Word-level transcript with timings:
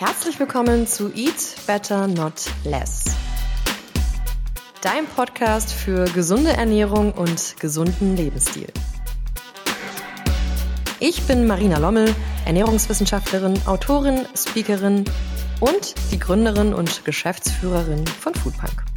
Herzlich 0.00 0.40
willkommen 0.40 0.86
zu 0.86 1.12
Eat 1.14 1.56
Better 1.66 2.08
Not 2.08 2.46
Less. 2.64 3.04
Dein 4.80 5.04
Podcast 5.04 5.74
für 5.74 6.06
gesunde 6.06 6.52
Ernährung 6.52 7.12
und 7.12 7.56
gesunden 7.60 8.16
Lebensstil. 8.16 8.68
Ich 11.00 11.20
bin 11.24 11.46
Marina 11.46 11.76
Lommel, 11.76 12.14
Ernährungswissenschaftlerin, 12.46 13.60
Autorin, 13.66 14.24
Speakerin 14.34 15.04
und 15.60 15.94
die 16.10 16.18
Gründerin 16.18 16.72
und 16.72 17.04
Geschäftsführerin 17.04 18.06
von 18.06 18.34
Foodpunk. 18.34 18.89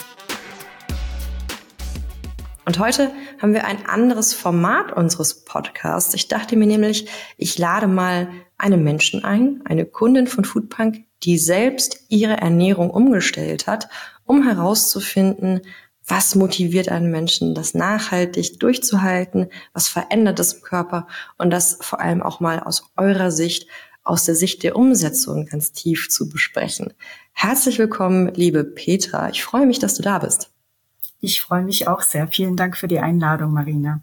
Und 2.65 2.79
heute 2.79 3.11
haben 3.41 3.53
wir 3.53 3.65
ein 3.65 3.85
anderes 3.85 4.33
Format 4.33 4.93
unseres 4.93 5.43
Podcasts. 5.43 6.13
Ich 6.13 6.29
dachte 6.29 6.55
mir 6.55 6.67
nämlich, 6.67 7.09
ich 7.37 7.57
lade 7.57 7.87
mal 7.87 8.29
einen 8.57 8.83
Menschen 8.83 9.25
ein, 9.25 9.61
eine 9.65 9.85
Kundin 9.85 10.27
von 10.27 10.45
Foodpunk, 10.45 11.03
die 11.23 11.37
selbst 11.37 12.05
ihre 12.07 12.37
Ernährung 12.37 12.89
umgestellt 12.89 13.67
hat, 13.67 13.89
um 14.25 14.43
herauszufinden, 14.43 15.61
was 16.05 16.35
motiviert 16.35 16.89
einen 16.89 17.11
Menschen, 17.11 17.53
das 17.53 17.73
nachhaltig 17.73 18.59
durchzuhalten, 18.59 19.49
was 19.73 19.87
verändert 19.87 20.39
es 20.39 20.53
im 20.53 20.61
Körper 20.61 21.07
und 21.37 21.49
das 21.49 21.77
vor 21.81 21.99
allem 21.99 22.21
auch 22.21 22.39
mal 22.39 22.59
aus 22.61 22.91
eurer 22.95 23.31
Sicht, 23.31 23.67
aus 24.03 24.25
der 24.25 24.35
Sicht 24.35 24.63
der 24.63 24.75
Umsetzung 24.75 25.45
ganz 25.45 25.71
tief 25.71 26.09
zu 26.09 26.29
besprechen. 26.29 26.93
Herzlich 27.33 27.79
willkommen, 27.79 28.33
liebe 28.33 28.63
Petra. 28.63 29.29
Ich 29.29 29.43
freue 29.43 29.65
mich, 29.65 29.79
dass 29.79 29.95
du 29.95 30.03
da 30.03 30.19
bist. 30.19 30.52
Ich 31.23 31.39
freue 31.39 31.63
mich 31.63 31.87
auch 31.87 32.01
sehr. 32.01 32.27
Vielen 32.27 32.57
Dank 32.57 32.75
für 32.75 32.89
die 32.89 32.99
Einladung, 32.99 33.53
Marina. 33.53 34.01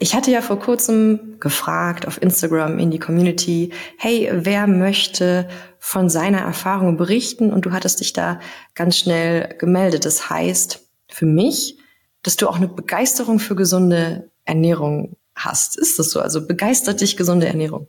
Ich 0.00 0.16
hatte 0.16 0.32
ja 0.32 0.42
vor 0.42 0.58
kurzem 0.58 1.38
gefragt 1.38 2.08
auf 2.08 2.20
Instagram 2.20 2.80
in 2.80 2.90
die 2.90 2.98
Community, 2.98 3.72
hey, 3.98 4.28
wer 4.32 4.66
möchte 4.66 5.48
von 5.78 6.10
seiner 6.10 6.40
Erfahrung 6.40 6.96
berichten? 6.96 7.52
Und 7.52 7.66
du 7.66 7.72
hattest 7.72 8.00
dich 8.00 8.14
da 8.14 8.40
ganz 8.74 8.96
schnell 8.96 9.54
gemeldet. 9.58 10.06
Das 10.06 10.28
heißt 10.28 10.84
für 11.08 11.26
mich, 11.26 11.78
dass 12.24 12.34
du 12.34 12.48
auch 12.48 12.56
eine 12.56 12.66
Begeisterung 12.66 13.38
für 13.38 13.54
gesunde 13.54 14.28
Ernährung 14.44 15.16
hast. 15.36 15.78
Ist 15.78 16.00
das 16.00 16.10
so? 16.10 16.20
Also 16.20 16.48
begeistert 16.48 17.00
dich 17.00 17.16
gesunde 17.16 17.46
Ernährung? 17.46 17.86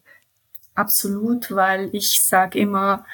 Absolut, 0.76 1.50
weil 1.50 1.90
ich 1.94 2.24
sage 2.24 2.60
immer, 2.60 3.08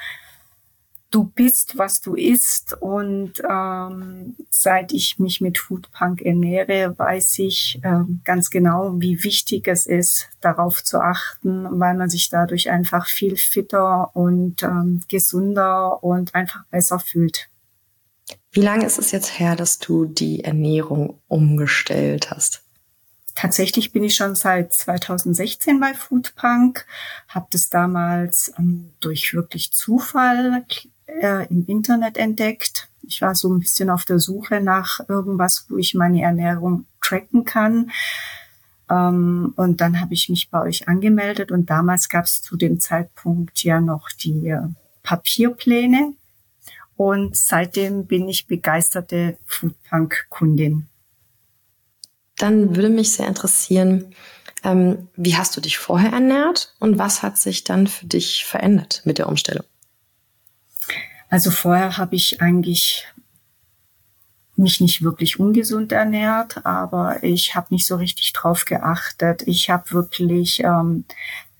du 1.10 1.24
bist, 1.24 1.78
was 1.78 2.00
du 2.00 2.14
isst. 2.14 2.74
Und 2.80 3.42
ähm, 3.48 4.36
seit 4.50 4.92
ich 4.92 5.18
mich 5.18 5.40
mit 5.40 5.58
Foodpunk 5.58 6.22
ernähre, 6.22 6.98
weiß 6.98 7.38
ich 7.40 7.80
ähm, 7.84 8.20
ganz 8.24 8.50
genau, 8.50 8.94
wie 8.98 9.22
wichtig 9.22 9.68
es 9.68 9.86
ist, 9.86 10.28
darauf 10.40 10.82
zu 10.82 11.00
achten, 11.00 11.66
weil 11.80 11.96
man 11.96 12.10
sich 12.10 12.28
dadurch 12.28 12.70
einfach 12.70 13.06
viel 13.06 13.36
fitter 13.36 14.14
und 14.14 14.62
ähm, 14.62 15.02
gesunder 15.08 16.02
und 16.02 16.34
einfach 16.34 16.64
besser 16.66 16.98
fühlt. 16.98 17.48
Wie 18.50 18.62
lange 18.62 18.86
ist 18.86 18.98
es 18.98 19.12
jetzt 19.12 19.38
her, 19.38 19.54
dass 19.54 19.78
du 19.78 20.06
die 20.06 20.42
Ernährung 20.42 21.20
umgestellt 21.28 22.30
hast? 22.30 22.62
Tatsächlich 23.34 23.92
bin 23.92 24.02
ich 24.02 24.16
schon 24.16 24.34
seit 24.34 24.72
2016 24.72 25.78
bei 25.78 25.92
Foodpunk, 25.92 26.86
habe 27.28 27.46
das 27.50 27.68
damals 27.68 28.50
ähm, 28.58 28.94
durch 29.00 29.34
wirklich 29.34 29.72
Zufall 29.72 30.64
äh, 31.06 31.46
im 31.48 31.64
Internet 31.66 32.16
entdeckt. 32.16 32.88
Ich 33.02 33.22
war 33.22 33.34
so 33.34 33.52
ein 33.52 33.60
bisschen 33.60 33.90
auf 33.90 34.04
der 34.04 34.18
Suche 34.18 34.60
nach 34.60 35.00
irgendwas, 35.08 35.66
wo 35.68 35.76
ich 35.76 35.94
meine 35.94 36.22
Ernährung 36.22 36.86
tracken 37.00 37.44
kann. 37.44 37.90
Ähm, 38.90 39.52
und 39.56 39.80
dann 39.80 40.00
habe 40.00 40.14
ich 40.14 40.28
mich 40.28 40.50
bei 40.50 40.60
euch 40.62 40.88
angemeldet 40.88 41.50
und 41.50 41.70
damals 41.70 42.08
gab 42.08 42.24
es 42.24 42.42
zu 42.42 42.56
dem 42.56 42.80
Zeitpunkt 42.80 43.62
ja 43.62 43.80
noch 43.80 44.10
die 44.10 44.48
äh, 44.48 44.68
Papierpläne. 45.02 46.14
Und 46.96 47.36
seitdem 47.36 48.06
bin 48.06 48.28
ich 48.28 48.46
begeisterte 48.46 49.36
Foodpunk-Kundin. 49.46 50.86
Dann 52.38 52.74
würde 52.74 52.88
mich 52.88 53.12
sehr 53.12 53.28
interessieren, 53.28 54.14
ähm, 54.64 55.08
wie 55.14 55.36
hast 55.36 55.56
du 55.56 55.60
dich 55.60 55.78
vorher 55.78 56.12
ernährt 56.12 56.74
und 56.80 56.98
was 56.98 57.22
hat 57.22 57.38
sich 57.38 57.64
dann 57.64 57.86
für 57.86 58.06
dich 58.06 58.44
verändert 58.44 59.02
mit 59.04 59.18
der 59.18 59.28
Umstellung? 59.28 59.64
Also 61.28 61.50
vorher 61.50 61.96
habe 61.96 62.14
ich 62.14 62.40
eigentlich 62.40 63.06
mich 64.56 64.80
nicht 64.80 65.02
wirklich 65.02 65.38
ungesund 65.38 65.92
ernährt, 65.92 66.64
aber 66.64 67.22
ich 67.22 67.54
habe 67.54 67.68
nicht 67.70 67.86
so 67.86 67.96
richtig 67.96 68.32
drauf 68.32 68.64
geachtet. 68.64 69.42
Ich 69.46 69.68
habe 69.68 69.90
wirklich 69.90 70.62
ähm, 70.64 71.04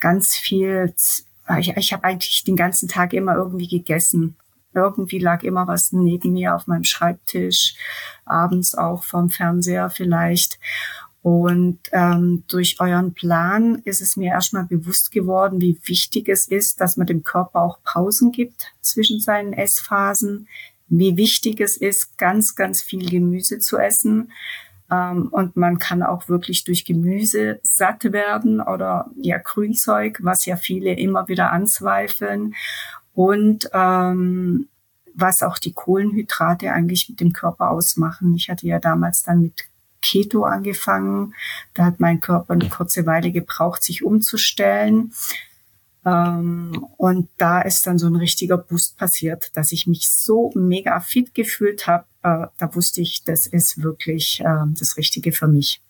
ganz 0.00 0.34
viel, 0.34 0.94
ich, 1.59 1.76
ich 1.76 1.93
habe 1.93 2.05
eigentlich 2.05 2.44
den 2.44 2.56
ganzen 2.56 2.88
Tag 2.88 3.12
immer 3.12 3.34
irgendwie 3.34 3.69
gegessen. 3.69 4.37
Irgendwie 4.72 5.19
lag 5.19 5.43
immer 5.43 5.66
was 5.66 5.93
neben 5.93 6.32
mir 6.32 6.55
auf 6.55 6.66
meinem 6.66 6.84
Schreibtisch, 6.84 7.75
abends 8.25 8.75
auch 8.75 9.05
vom 9.05 9.31
Fernseher 9.31 9.91
vielleicht. 9.91 10.59
Und 11.26 11.81
ähm, 11.91 12.44
durch 12.47 12.78
euren 12.78 13.12
Plan 13.12 13.82
ist 13.84 14.00
es 14.00 14.16
mir 14.16 14.28
erstmal 14.31 14.62
bewusst 14.62 15.10
geworden, 15.10 15.60
wie 15.60 15.76
wichtig 15.82 16.28
es 16.28 16.47
ist, 16.47 16.81
dass 16.81 16.97
man 16.97 17.09
dem 17.09 17.25
Körper 17.25 17.62
auch 17.62 17.82
Pausen 17.82 18.31
gibt 18.31 18.72
zwischen 18.81 19.19
seinen 19.19 19.53
Essphasen, 19.53 20.47
wie 20.87 21.16
wichtig 21.16 21.60
es 21.60 21.78
ist, 21.78 22.16
ganz, 22.16 22.54
ganz 22.54 22.81
viel 22.81 23.10
Gemüse 23.10 23.59
zu 23.59 23.76
essen. 23.76 24.31
Ähm, 24.88 25.26
und 25.32 25.56
man 25.56 25.81
kann 25.81 26.04
auch 26.04 26.28
wirklich 26.28 26.62
durch 26.62 26.84
Gemüse 26.84 27.58
satt 27.64 28.04
werden 28.12 28.60
oder 28.60 29.10
ja 29.20 29.38
Grünzeug, 29.38 30.20
was 30.22 30.47
ja 30.47 30.54
viele 30.54 30.93
immer 30.93 31.26
wieder 31.26 31.50
anzweifeln. 31.50 32.54
Und 33.14 33.69
ähm, 33.72 34.69
was 35.12 35.43
auch 35.43 35.58
die 35.58 35.72
Kohlenhydrate 35.72 36.72
eigentlich 36.72 37.08
mit 37.08 37.19
dem 37.19 37.32
Körper 37.32 37.72
ausmachen. 37.72 38.37
Ich 38.37 38.48
hatte 38.48 38.69
ja 38.69 38.78
damals 38.78 39.25
dann 39.25 39.43
mit 39.43 39.64
Keto 40.06 40.44
angefangen. 40.44 41.34
Da 41.75 41.87
hat 41.87 41.99
mein 42.00 42.21
Körper 42.21 42.53
eine 42.53 42.69
kurze 42.69 43.06
Weile 43.06 43.33
gebraucht, 43.33 43.83
sich 43.83 44.05
umzustellen. 44.05 45.12
Ähm, 46.05 46.87
und 46.97 47.28
da 47.39 47.61
ist 47.62 47.87
dann 47.87 47.99
so 47.99 48.06
ein 48.06 48.15
richtiger 48.17 48.56
Boost 48.56 48.97
passiert, 48.97 49.50
dass 49.55 49.72
ich 49.72 49.89
mich 49.89 50.11
so 50.12 50.53
mega 50.55 51.00
fit 51.00 51.34
gefühlt 51.34 51.89
habe. 51.89 52.05
Äh, 52.22 52.47
da 52.59 52.75
wusste 52.75 53.00
ich, 53.00 53.25
das 53.25 53.47
ist 53.47 53.83
wirklich 53.83 54.41
äh, 54.41 54.65
das 54.78 54.97
Richtige 54.97 55.33
für 55.33 55.49
mich. 55.49 55.83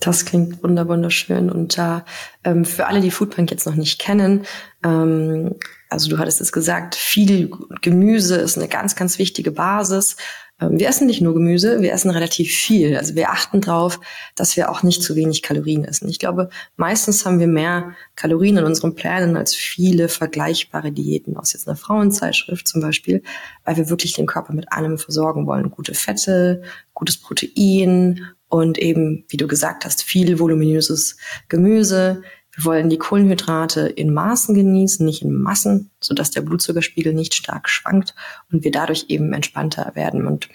Das 0.00 0.24
klingt 0.24 0.62
wunderschön. 0.62 1.50
Und 1.50 1.76
da 1.76 2.04
ähm, 2.44 2.64
für 2.64 2.86
alle, 2.86 3.00
die 3.00 3.10
Foodpunk 3.10 3.50
jetzt 3.50 3.66
noch 3.66 3.74
nicht 3.74 4.00
kennen, 4.00 4.46
ähm, 4.84 5.56
also 5.90 6.08
du 6.08 6.18
hattest 6.18 6.40
es 6.40 6.52
gesagt, 6.52 6.94
viel 6.94 7.50
Gemüse 7.82 8.36
ist 8.36 8.56
eine 8.56 8.68
ganz, 8.68 8.94
ganz 8.94 9.18
wichtige 9.18 9.50
Basis. 9.50 10.16
Ähm, 10.60 10.78
wir 10.78 10.88
essen 10.88 11.06
nicht 11.06 11.20
nur 11.20 11.34
Gemüse, 11.34 11.80
wir 11.80 11.92
essen 11.92 12.10
relativ 12.10 12.52
viel. 12.52 12.96
Also 12.96 13.14
wir 13.14 13.30
achten 13.30 13.60
darauf, 13.60 14.00
dass 14.34 14.56
wir 14.56 14.70
auch 14.70 14.82
nicht 14.82 15.02
zu 15.02 15.16
wenig 15.16 15.42
Kalorien 15.42 15.84
essen. 15.84 16.08
Ich 16.08 16.18
glaube, 16.18 16.50
meistens 16.76 17.24
haben 17.24 17.40
wir 17.40 17.46
mehr 17.46 17.94
Kalorien 18.16 18.56
in 18.56 18.64
unseren 18.64 18.94
Plänen 18.94 19.36
als 19.36 19.54
viele 19.54 20.08
vergleichbare 20.08 20.92
Diäten 20.92 21.36
aus 21.36 21.52
jetzt 21.52 21.68
einer 21.68 21.76
Frauenzeitschrift 21.76 22.66
zum 22.66 22.80
Beispiel, 22.80 23.22
weil 23.64 23.76
wir 23.76 23.88
wirklich 23.88 24.14
den 24.14 24.26
Körper 24.26 24.52
mit 24.52 24.72
allem 24.72 24.98
versorgen 24.98 25.46
wollen. 25.46 25.70
Gute 25.70 25.94
Fette, 25.94 26.62
gutes 26.94 27.18
Protein 27.18 28.26
und 28.48 28.78
eben, 28.78 29.24
wie 29.28 29.36
du 29.36 29.46
gesagt 29.46 29.84
hast, 29.84 30.02
viel 30.02 30.38
voluminöses 30.38 31.18
Gemüse, 31.48 32.22
wir 32.58 32.64
wollen 32.64 32.88
die 32.88 32.98
Kohlenhydrate 32.98 33.82
in 33.82 34.12
Maßen 34.12 34.52
genießen, 34.52 35.06
nicht 35.06 35.22
in 35.22 35.32
Massen, 35.32 35.90
sodass 36.00 36.32
der 36.32 36.40
Blutzuckerspiegel 36.40 37.14
nicht 37.14 37.34
stark 37.34 37.68
schwankt 37.68 38.16
und 38.50 38.64
wir 38.64 38.72
dadurch 38.72 39.06
eben 39.08 39.32
entspannter 39.32 39.92
werden. 39.94 40.26
Und 40.26 40.48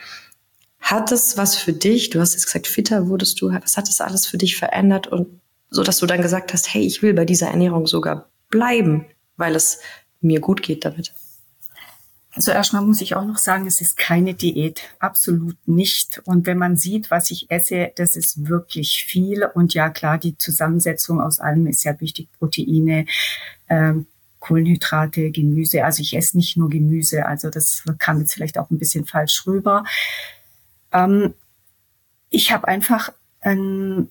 hat 0.81 1.13
es 1.13 1.37
was 1.37 1.55
für 1.55 1.71
dich, 1.71 2.09
du 2.09 2.19
hast 2.19 2.33
jetzt 2.33 2.47
gesagt, 2.47 2.67
fitter 2.67 3.07
wurdest 3.07 3.39
du, 3.39 3.53
was 3.53 3.77
hat 3.77 3.87
es 3.87 4.01
alles 4.01 4.27
für 4.27 4.37
dich 4.37 4.57
verändert 4.57 5.07
und 5.07 5.39
so, 5.69 5.81
dass 5.81 5.99
du 5.99 6.05
dann 6.05 6.21
gesagt 6.21 6.51
hast, 6.51 6.73
hey, 6.73 6.85
ich 6.85 7.01
will 7.01 7.13
bei 7.13 7.23
dieser 7.23 7.47
Ernährung 7.47 7.87
sogar 7.87 8.29
bleiben, 8.49 9.05
weil 9.37 9.55
es 9.55 9.79
mir 10.19 10.41
gut 10.41 10.61
geht 10.61 10.83
damit? 10.83 11.13
Also 12.35 12.51
erstmal 12.51 12.81
muss 12.81 13.01
ich 13.01 13.15
auch 13.15 13.25
noch 13.25 13.37
sagen, 13.37 13.67
es 13.67 13.79
ist 13.79 13.95
keine 13.95 14.33
Diät, 14.33 14.81
absolut 14.97 15.55
nicht. 15.67 16.19
Und 16.25 16.47
wenn 16.47 16.57
man 16.57 16.77
sieht, 16.77 17.11
was 17.11 17.29
ich 17.29 17.51
esse, 17.51 17.91
das 17.95 18.15
ist 18.15 18.47
wirklich 18.47 19.05
viel. 19.05 19.45
Und 19.45 19.75
ja, 19.75 19.91
klar, 19.91 20.17
die 20.17 20.35
Zusammensetzung 20.37 21.21
aus 21.21 21.39
allem 21.39 21.67
ist 21.67 21.83
ja 21.83 21.99
wichtig. 22.01 22.29
Proteine, 22.39 23.05
ähm, 23.69 24.07
Kohlenhydrate, 24.39 25.29
Gemüse. 25.29 25.85
Also 25.85 26.01
ich 26.01 26.15
esse 26.15 26.35
nicht 26.35 26.57
nur 26.57 26.69
Gemüse. 26.69 27.27
Also 27.27 27.51
das 27.51 27.83
kam 27.99 28.19
jetzt 28.19 28.33
vielleicht 28.33 28.57
auch 28.57 28.71
ein 28.71 28.79
bisschen 28.79 29.05
falsch 29.05 29.45
rüber. 29.45 29.83
Ähm, 30.91 31.35
ich 32.31 32.51
habe 32.51 32.67
einfach 32.67 33.13
ein 33.41 34.09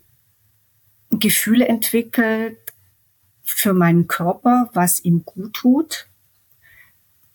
Gefühl 1.11 1.61
entwickelt 1.61 2.57
für 3.43 3.73
meinen 3.73 4.07
Körper, 4.07 4.71
was 4.75 5.01
ihm 5.01 5.25
gut 5.25 5.55
tut 5.55 6.07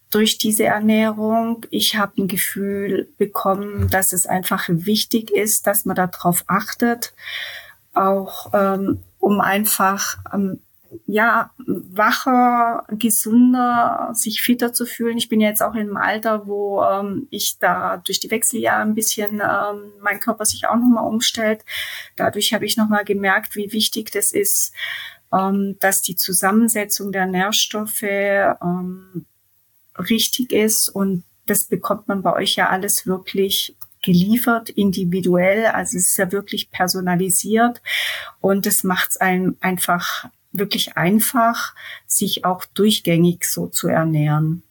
durch 0.09 0.37
diese 0.37 0.65
Ernährung. 0.65 1.65
Ich 1.69 1.95
habe 1.97 2.21
ein 2.21 2.27
Gefühl 2.27 3.09
bekommen, 3.17 3.89
dass 3.89 4.13
es 4.13 4.25
einfach 4.25 4.65
wichtig 4.69 5.31
ist, 5.31 5.67
dass 5.67 5.85
man 5.85 5.95
darauf 5.95 6.43
achtet, 6.47 7.13
auch 7.93 8.51
ähm, 8.53 8.99
um 9.19 9.41
einfach 9.41 10.17
ähm, 10.33 10.59
ja, 11.05 11.51
wacher, 11.65 12.85
gesunder, 12.91 14.11
sich 14.13 14.41
fitter 14.41 14.73
zu 14.73 14.85
fühlen. 14.85 15.17
Ich 15.17 15.29
bin 15.29 15.41
jetzt 15.41 15.61
auch 15.61 15.75
im 15.75 15.97
Alter, 15.97 16.47
wo 16.47 16.81
ähm, 16.83 17.27
ich 17.29 17.59
da 17.59 17.97
durch 17.97 18.19
die 18.19 18.31
Wechseljahre 18.31 18.81
ein 18.81 18.95
bisschen 18.95 19.41
ähm, 19.41 19.91
mein 20.01 20.19
Körper 20.19 20.45
sich 20.45 20.67
auch 20.67 20.75
nochmal 20.75 21.05
umstellt. 21.05 21.63
Dadurch 22.15 22.53
habe 22.53 22.65
ich 22.65 22.77
nochmal 22.77 23.03
gemerkt, 23.03 23.55
wie 23.55 23.71
wichtig 23.73 24.11
das 24.11 24.31
ist, 24.31 24.73
ähm, 25.33 25.75
dass 25.79 26.01
die 26.01 26.15
Zusammensetzung 26.15 27.11
der 27.11 27.25
Nährstoffe 27.25 28.03
ähm, 28.03 29.25
richtig 29.97 30.51
ist 30.51 30.89
und 30.89 31.23
das 31.45 31.65
bekommt 31.65 32.07
man 32.07 32.21
bei 32.21 32.33
euch 32.33 32.55
ja 32.55 32.69
alles 32.69 33.07
wirklich 33.07 33.75
geliefert, 34.03 34.69
individuell. 34.69 35.65
Also 35.67 35.97
es 35.97 36.09
ist 36.09 36.17
ja 36.17 36.31
wirklich 36.31 36.71
personalisiert 36.71 37.81
und 38.39 38.65
es 38.65 38.83
macht 38.83 39.11
es 39.11 39.17
einem 39.17 39.57
einfach 39.61 40.25
wirklich 40.51 40.97
einfach, 40.97 41.73
sich 42.05 42.45
auch 42.45 42.65
durchgängig 42.65 43.45
so 43.45 43.67
zu 43.67 43.87
ernähren. 43.87 44.63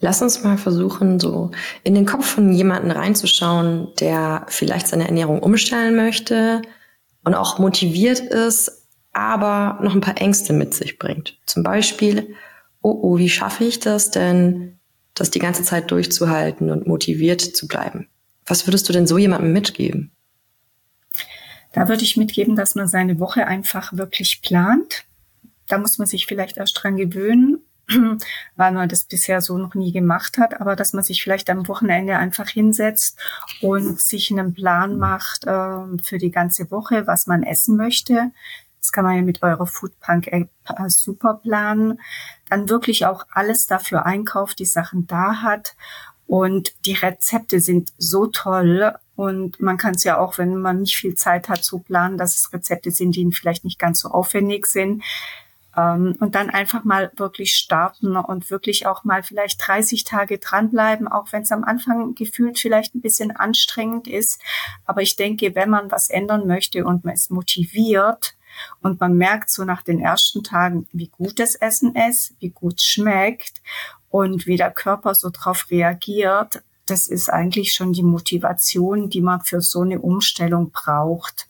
Lass 0.00 0.22
uns 0.22 0.44
mal 0.44 0.58
versuchen, 0.58 1.18
so 1.18 1.50
in 1.82 1.94
den 1.94 2.06
Kopf 2.06 2.24
von 2.24 2.52
jemanden 2.52 2.90
reinzuschauen, 2.90 3.88
der 3.98 4.46
vielleicht 4.48 4.86
seine 4.86 5.06
Ernährung 5.06 5.40
umstellen 5.40 5.96
möchte 5.96 6.62
und 7.24 7.34
auch 7.34 7.58
motiviert 7.58 8.20
ist, 8.20 8.86
aber 9.12 9.82
noch 9.82 9.94
ein 9.94 10.00
paar 10.00 10.20
Ängste 10.20 10.52
mit 10.52 10.72
sich 10.72 10.98
bringt. 10.98 11.36
Zum 11.46 11.64
Beispiel, 11.64 12.36
oh, 12.82 12.98
oh, 13.02 13.18
wie 13.18 13.28
schaffe 13.28 13.64
ich 13.64 13.80
das 13.80 14.10
denn, 14.10 14.78
das 15.14 15.30
die 15.30 15.38
ganze 15.38 15.62
Zeit 15.62 15.90
durchzuhalten 15.90 16.70
und 16.70 16.86
motiviert 16.86 17.40
zu 17.40 17.66
bleiben? 17.66 18.08
Was 18.46 18.66
würdest 18.66 18.88
du 18.88 18.92
denn 18.92 19.06
so 19.06 19.18
jemandem 19.18 19.52
mitgeben? 19.52 20.12
Da 21.72 21.88
würde 21.88 22.02
ich 22.02 22.16
mitgeben, 22.16 22.56
dass 22.56 22.74
man 22.74 22.88
seine 22.88 23.20
Woche 23.20 23.46
einfach 23.46 23.92
wirklich 23.92 24.40
plant. 24.42 25.04
Da 25.66 25.78
muss 25.78 25.98
man 25.98 26.06
sich 26.06 26.26
vielleicht 26.26 26.56
erst 26.56 26.82
dran 26.82 26.96
gewöhnen, 26.96 27.58
weil 28.56 28.72
man 28.72 28.88
das 28.88 29.04
bisher 29.04 29.42
so 29.42 29.58
noch 29.58 29.74
nie 29.74 29.92
gemacht 29.92 30.38
hat, 30.38 30.60
aber 30.60 30.76
dass 30.76 30.94
man 30.94 31.04
sich 31.04 31.22
vielleicht 31.22 31.50
am 31.50 31.68
Wochenende 31.68 32.16
einfach 32.16 32.48
hinsetzt 32.48 33.18
und 33.60 34.00
sich 34.00 34.30
einen 34.30 34.54
Plan 34.54 34.96
macht 34.96 35.44
äh, 35.46 36.02
für 36.02 36.18
die 36.18 36.30
ganze 36.30 36.70
Woche, 36.70 37.06
was 37.06 37.26
man 37.26 37.42
essen 37.42 37.76
möchte. 37.76 38.30
Das 38.88 38.92
kann 38.92 39.04
man 39.04 39.16
ja 39.16 39.22
mit 39.22 39.42
eurer 39.42 39.66
Foodpunk 39.66 40.28
App 40.28 40.48
äh, 40.64 40.88
super 40.88 41.40
planen. 41.42 42.00
Dann 42.48 42.70
wirklich 42.70 43.04
auch 43.04 43.26
alles 43.30 43.66
dafür 43.66 44.06
einkauft, 44.06 44.60
die 44.60 44.64
Sachen 44.64 45.06
da 45.06 45.42
hat. 45.42 45.76
Und 46.26 46.72
die 46.86 46.94
Rezepte 46.94 47.60
sind 47.60 47.92
so 47.98 48.28
toll. 48.28 48.94
Und 49.14 49.60
man 49.60 49.76
kann 49.76 49.94
es 49.94 50.04
ja 50.04 50.16
auch, 50.16 50.38
wenn 50.38 50.56
man 50.56 50.80
nicht 50.80 50.96
viel 50.96 51.16
Zeit 51.16 51.50
hat, 51.50 51.64
so 51.64 51.80
planen, 51.80 52.16
dass 52.16 52.34
es 52.34 52.50
Rezepte 52.50 52.90
sind, 52.90 53.14
die 53.14 53.30
vielleicht 53.30 53.64
nicht 53.64 53.78
ganz 53.78 53.98
so 53.98 54.08
aufwendig 54.08 54.64
sind. 54.64 55.02
Ähm, 55.76 56.16
und 56.18 56.34
dann 56.34 56.48
einfach 56.48 56.82
mal 56.84 57.12
wirklich 57.16 57.56
starten 57.56 58.16
und 58.16 58.50
wirklich 58.50 58.86
auch 58.86 59.04
mal 59.04 59.22
vielleicht 59.22 59.60
30 59.68 60.04
Tage 60.04 60.38
dranbleiben, 60.38 61.08
auch 61.08 61.30
wenn 61.32 61.42
es 61.42 61.52
am 61.52 61.62
Anfang 61.62 62.14
gefühlt 62.14 62.58
vielleicht 62.58 62.94
ein 62.94 63.02
bisschen 63.02 63.36
anstrengend 63.36 64.08
ist. 64.08 64.40
Aber 64.86 65.02
ich 65.02 65.16
denke, 65.16 65.54
wenn 65.54 65.68
man 65.68 65.90
was 65.90 66.08
ändern 66.08 66.46
möchte 66.46 66.86
und 66.86 67.04
man 67.04 67.12
ist 67.12 67.30
motiviert, 67.30 68.37
und 68.82 69.00
man 69.00 69.16
merkt 69.16 69.50
so 69.50 69.64
nach 69.64 69.82
den 69.82 70.00
ersten 70.00 70.42
Tagen, 70.42 70.86
wie 70.92 71.08
gut 71.08 71.38
das 71.38 71.54
Essen 71.54 71.94
ist, 71.94 72.34
wie 72.40 72.50
gut 72.50 72.78
es 72.78 72.84
schmeckt 72.84 73.62
und 74.10 74.46
wie 74.46 74.56
der 74.56 74.70
Körper 74.70 75.14
so 75.14 75.30
drauf 75.30 75.66
reagiert. 75.70 76.62
Das 76.86 77.06
ist 77.06 77.28
eigentlich 77.28 77.72
schon 77.74 77.92
die 77.92 78.02
Motivation, 78.02 79.10
die 79.10 79.20
man 79.20 79.42
für 79.42 79.60
so 79.60 79.82
eine 79.82 80.00
Umstellung 80.00 80.70
braucht. 80.70 81.48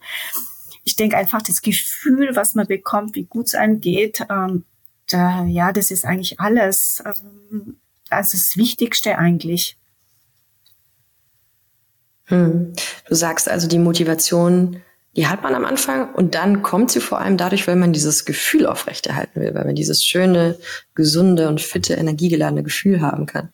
Ich 0.85 0.97
denke 0.97 1.17
einfach, 1.17 1.43
das 1.43 1.63
Gefühl, 1.63 2.35
was 2.35 2.55
man 2.55 2.67
bekommt, 2.67 3.15
wie 3.15 3.25
gut 3.25 3.47
es 3.49 3.55
einem 3.55 3.81
geht, 3.81 4.27
ähm, 4.31 4.65
da, 5.09 5.45
ja, 5.45 5.73
das 5.73 5.91
ist 5.91 6.05
eigentlich 6.05 6.39
alles. 6.41 7.03
Ähm, 7.05 7.79
das 8.11 8.35
ist 8.35 8.51
das 8.51 8.57
Wichtigste 8.57 9.19
eigentlich. 9.19 9.79
Hm. 12.25 12.73
Du 13.09 13.15
sagst 13.15 13.49
also, 13.49 13.69
die 13.69 13.79
Motivation 13.79 14.83
die 15.19 15.27
hat 15.27 15.43
man 15.43 15.53
am 15.57 15.65
Anfang 15.65 16.15
und 16.15 16.37
dann 16.37 16.63
kommt 16.63 16.93
sie 16.93 17.01
vor 17.01 17.19
allem 17.19 17.37
dadurch, 17.37 17.67
weil 17.67 17.75
man 17.75 17.93
dieses 17.93 18.25
Gefühl 18.25 18.67
aufrechterhalten 18.67 19.41
will, 19.41 19.53
weil 19.53 19.65
man 19.65 19.75
dieses 19.75 20.05
schöne, 20.05 20.57
gesunde 20.95 21.49
und 21.49 21.61
fitte, 21.61 21.95
energiegeladene 21.95 22.63
Gefühl 22.63 23.01
haben 23.01 23.27
kann. 23.27 23.49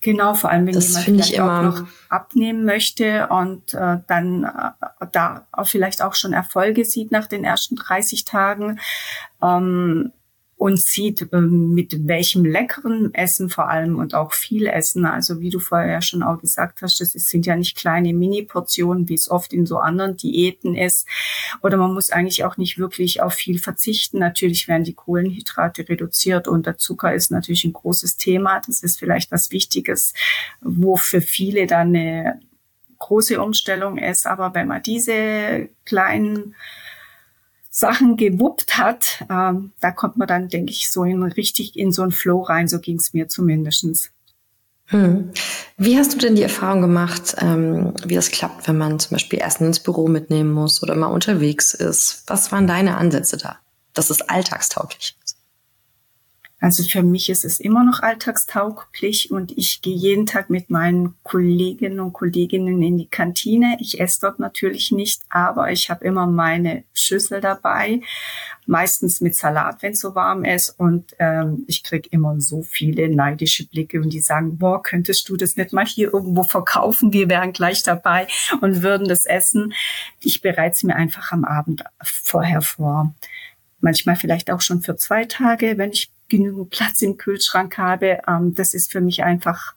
Genau, 0.00 0.34
vor 0.34 0.50
allem 0.50 0.66
wenn 0.66 0.74
das 0.74 0.88
jemand 0.88 1.04
vielleicht 1.04 1.30
ich 1.30 1.36
immer 1.36 1.58
auch 1.60 1.62
noch 1.62 1.86
abnehmen 2.08 2.64
möchte 2.64 3.28
und 3.28 3.72
äh, 3.74 3.98
dann 4.08 4.42
äh, 4.42 5.06
da 5.12 5.46
vielleicht 5.62 6.02
auch 6.02 6.16
schon 6.16 6.32
Erfolge 6.32 6.84
sieht 6.84 7.12
nach 7.12 7.28
den 7.28 7.44
ersten 7.44 7.76
30 7.76 8.24
Tagen. 8.24 8.80
Ähm, 9.40 10.10
und 10.66 10.80
sieht, 10.80 11.28
ähm, 11.32 11.74
mit 11.74 12.08
welchem 12.08 12.44
leckeren 12.44 13.14
Essen 13.14 13.50
vor 13.50 13.70
allem 13.70 14.00
und 14.00 14.16
auch 14.16 14.32
viel 14.32 14.66
Essen. 14.66 15.06
Also 15.06 15.38
wie 15.38 15.50
du 15.50 15.60
vorher 15.60 16.02
schon 16.02 16.24
auch 16.24 16.40
gesagt 16.40 16.82
hast, 16.82 17.00
das 17.00 17.12
sind 17.12 17.46
ja 17.46 17.54
nicht 17.54 17.76
kleine 17.76 18.12
Mini-Portionen, 18.12 19.08
wie 19.08 19.14
es 19.14 19.30
oft 19.30 19.52
in 19.52 19.64
so 19.64 19.78
anderen 19.78 20.16
Diäten 20.16 20.74
ist. 20.74 21.06
Oder 21.62 21.76
man 21.76 21.94
muss 21.94 22.10
eigentlich 22.10 22.42
auch 22.42 22.56
nicht 22.56 22.78
wirklich 22.78 23.22
auf 23.22 23.34
viel 23.34 23.60
verzichten. 23.60 24.18
Natürlich 24.18 24.66
werden 24.66 24.82
die 24.82 24.94
Kohlenhydrate 24.94 25.88
reduziert 25.88 26.48
und 26.48 26.66
der 26.66 26.78
Zucker 26.78 27.14
ist 27.14 27.30
natürlich 27.30 27.64
ein 27.64 27.72
großes 27.72 28.16
Thema. 28.16 28.60
Das 28.66 28.82
ist 28.82 28.98
vielleicht 28.98 29.30
was 29.30 29.52
Wichtiges, 29.52 30.14
wo 30.60 30.96
für 30.96 31.20
viele 31.20 31.68
dann 31.68 31.94
eine 31.94 32.40
große 32.98 33.40
Umstellung 33.40 33.98
ist. 33.98 34.26
Aber 34.26 34.52
wenn 34.52 34.66
man 34.66 34.82
diese 34.82 35.68
kleinen 35.84 36.56
Sachen 37.76 38.16
gewuppt 38.16 38.78
hat, 38.78 39.22
ähm, 39.28 39.72
da 39.80 39.90
kommt 39.90 40.16
man 40.16 40.26
dann, 40.26 40.48
denke 40.48 40.72
ich, 40.72 40.90
so 40.90 41.04
in 41.04 41.22
richtig 41.22 41.76
in 41.76 41.92
so 41.92 42.00
einen 42.00 42.10
Flow 42.10 42.40
rein. 42.40 42.68
So 42.68 42.78
ging 42.78 42.96
es 42.96 43.12
mir 43.12 43.28
zumindestens. 43.28 44.12
Hm. 44.86 45.30
Wie 45.76 45.98
hast 45.98 46.14
du 46.14 46.18
denn 46.18 46.36
die 46.36 46.42
Erfahrung 46.42 46.80
gemacht, 46.80 47.36
ähm, 47.38 47.92
wie 48.02 48.14
das 48.14 48.30
klappt, 48.30 48.66
wenn 48.66 48.78
man 48.78 48.98
zum 48.98 49.16
Beispiel 49.16 49.40
Essen 49.40 49.66
ins 49.66 49.80
Büro 49.80 50.08
mitnehmen 50.08 50.52
muss 50.52 50.82
oder 50.82 50.94
mal 50.94 51.08
unterwegs 51.08 51.74
ist? 51.74 52.22
Was 52.28 52.50
waren 52.50 52.66
deine 52.66 52.96
Ansätze 52.96 53.36
da, 53.36 53.58
dass 53.92 54.08
es 54.08 54.22
alltagstauglich 54.22 55.14
ist? 55.22 55.35
Also 56.58 56.82
für 56.84 57.02
mich 57.02 57.28
ist 57.28 57.44
es 57.44 57.60
immer 57.60 57.84
noch 57.84 58.00
alltagstauglich 58.00 59.30
und 59.30 59.56
ich 59.58 59.82
gehe 59.82 59.94
jeden 59.94 60.24
Tag 60.24 60.48
mit 60.48 60.70
meinen 60.70 61.14
Kolleginnen 61.22 62.00
und 62.00 62.14
Kolleginnen 62.14 62.82
in 62.82 62.96
die 62.96 63.08
Kantine. 63.08 63.76
Ich 63.78 64.00
esse 64.00 64.20
dort 64.22 64.38
natürlich 64.38 64.90
nicht, 64.90 65.20
aber 65.28 65.70
ich 65.70 65.90
habe 65.90 66.04
immer 66.06 66.26
meine 66.26 66.84
Schüssel 66.94 67.42
dabei, 67.42 68.00
meistens 68.64 69.20
mit 69.20 69.36
Salat, 69.36 69.82
wenn 69.82 69.92
es 69.92 70.00
so 70.00 70.14
warm 70.14 70.44
ist. 70.46 70.70
Und 70.70 71.14
ähm, 71.18 71.64
ich 71.66 71.82
kriege 71.82 72.08
immer 72.10 72.40
so 72.40 72.62
viele 72.62 73.14
neidische 73.14 73.66
Blicke 73.66 74.00
und 74.00 74.10
die 74.14 74.20
sagen, 74.20 74.56
boah, 74.56 74.82
könntest 74.82 75.28
du 75.28 75.36
das 75.36 75.56
nicht 75.56 75.74
mal 75.74 75.84
hier 75.84 76.12
irgendwo 76.14 76.42
verkaufen? 76.42 77.12
Wir 77.12 77.28
wären 77.28 77.52
gleich 77.52 77.82
dabei 77.82 78.28
und 78.62 78.82
würden 78.82 79.08
das 79.08 79.26
essen. 79.26 79.74
Ich 80.20 80.40
bereite 80.40 80.72
es 80.72 80.82
mir 80.84 80.96
einfach 80.96 81.32
am 81.32 81.44
Abend 81.44 81.84
vorher 82.02 82.62
vor 82.62 83.14
manchmal 83.80 84.16
vielleicht 84.16 84.50
auch 84.50 84.62
schon 84.62 84.80
für 84.80 84.96
zwei 84.96 85.26
Tage, 85.26 85.78
wenn 85.78 85.92
ich 85.92 86.10
genügend 86.28 86.70
Platz 86.70 87.02
im 87.02 87.16
Kühlschrank 87.16 87.78
habe. 87.78 88.20
Ähm, 88.26 88.54
das 88.54 88.74
ist 88.74 88.92
für 88.92 89.00
mich 89.00 89.22
einfach, 89.22 89.74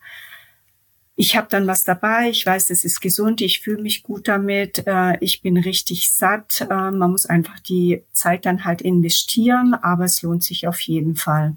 ich 1.16 1.36
habe 1.36 1.48
dann 1.50 1.68
was 1.68 1.84
dabei, 1.84 2.30
ich 2.30 2.46
weiß, 2.46 2.70
es 2.70 2.86
ist 2.86 3.02
gesund, 3.02 3.42
ich 3.42 3.62
fühle 3.62 3.82
mich 3.82 4.04
gut 4.04 4.28
damit, 4.28 4.84
äh, 4.86 5.18
ich 5.20 5.42
bin 5.42 5.58
richtig 5.58 6.14
satt. 6.14 6.62
Äh, 6.70 6.92
man 6.92 7.12
muss 7.12 7.26
einfach 7.26 7.60
die 7.60 8.04
Zeit 8.14 8.46
dann 8.46 8.66
halt 8.66 8.82
investieren, 8.82 9.74
aber 9.74 10.06
es 10.06 10.22
lohnt 10.22 10.44
sich 10.44 10.68
auf 10.68 10.80
jeden 10.82 11.16
Fall. 11.16 11.56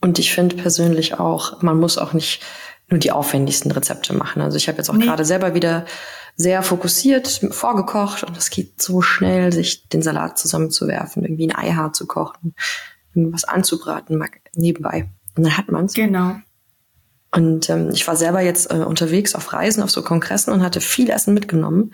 Und 0.00 0.18
ich 0.18 0.32
finde 0.34 0.56
persönlich 0.56 1.18
auch, 1.18 1.62
man 1.62 1.78
muss 1.78 1.98
auch 1.98 2.12
nicht 2.12 2.42
nur 2.88 3.00
die 3.00 3.10
aufwendigsten 3.10 3.70
Rezepte 3.72 4.14
machen. 4.14 4.42
Also 4.42 4.56
ich 4.56 4.68
habe 4.68 4.78
jetzt 4.78 4.90
auch 4.90 4.94
nee. 4.94 5.04
gerade 5.04 5.24
selber 5.24 5.54
wieder 5.54 5.86
sehr 6.36 6.62
fokussiert 6.62 7.28
vorgekocht 7.50 8.22
und 8.22 8.36
es 8.36 8.50
geht 8.50 8.80
so 8.80 9.00
schnell, 9.00 9.52
sich 9.52 9.88
den 9.88 10.02
Salat 10.02 10.38
zusammenzuwerfen, 10.38 11.24
irgendwie 11.24 11.48
ein 11.48 11.56
Eihaar 11.56 11.92
zu 11.94 12.06
kochen, 12.06 12.54
irgendwas 13.22 13.44
anzubraten 13.44 14.22
nebenbei. 14.54 15.08
Und 15.36 15.44
dann 15.44 15.56
hat 15.56 15.70
man's. 15.70 15.94
Genau. 15.94 16.36
Und 17.32 17.68
ähm, 17.68 17.90
ich 17.92 18.06
war 18.06 18.16
selber 18.16 18.40
jetzt 18.40 18.70
äh, 18.70 18.76
unterwegs 18.76 19.34
auf 19.34 19.52
Reisen, 19.52 19.82
auf 19.82 19.90
so 19.90 20.02
Kongressen 20.02 20.52
und 20.52 20.62
hatte 20.62 20.80
viel 20.80 21.10
Essen 21.10 21.34
mitgenommen. 21.34 21.92